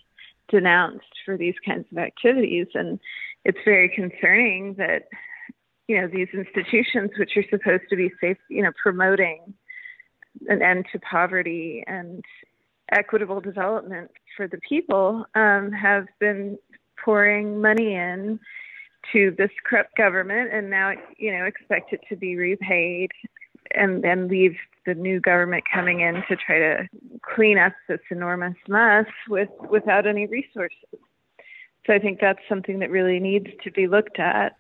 [0.50, 2.68] denounced for these kinds of activities.
[2.74, 3.00] And
[3.46, 5.04] it's very concerning that
[5.88, 9.54] you know these institutions which are supposed to be safe you know promoting
[10.48, 12.24] an end to poverty and
[12.92, 16.58] equitable development for the people um, have been
[17.04, 18.40] pouring money in
[19.12, 23.12] to this corrupt government and now you know expect it to be repaid
[23.76, 26.88] and then leave the new government coming in to try to
[27.36, 31.00] clean up this enormous mess with without any resources.
[31.86, 34.54] So i think that's something that really needs to be looked at.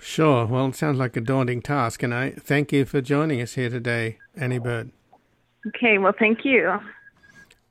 [0.00, 0.44] Sure.
[0.46, 3.70] Well it sounds like a daunting task and i thank you for joining us here
[3.70, 4.90] today annie bird
[5.68, 5.98] okay.
[5.98, 6.78] Well thank you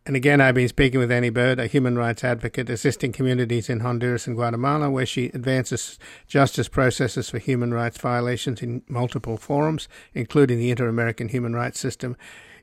[0.06, 3.80] And again, I've been speaking with Annie Bird, a human rights advocate assisting communities in
[3.80, 5.98] Honduras and Guatemala, where she advances
[6.28, 11.80] justice processes for human rights violations in multiple forums, including the Inter American Human Rights
[11.80, 12.18] System,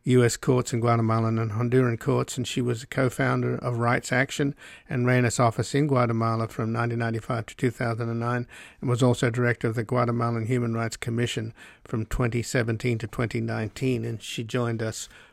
[0.05, 0.36] U.S.
[0.36, 2.36] courts in Guatemalan and Honduran courts.
[2.36, 4.55] And she was a co founder of Rights Action
[4.86, 8.47] and ran its office in Guatemala from 1995 to 2009,
[8.82, 14.05] and was also director of the Guatemalan Human Rights Commission from 2017 to 2019.
[14.05, 15.09] And she joined us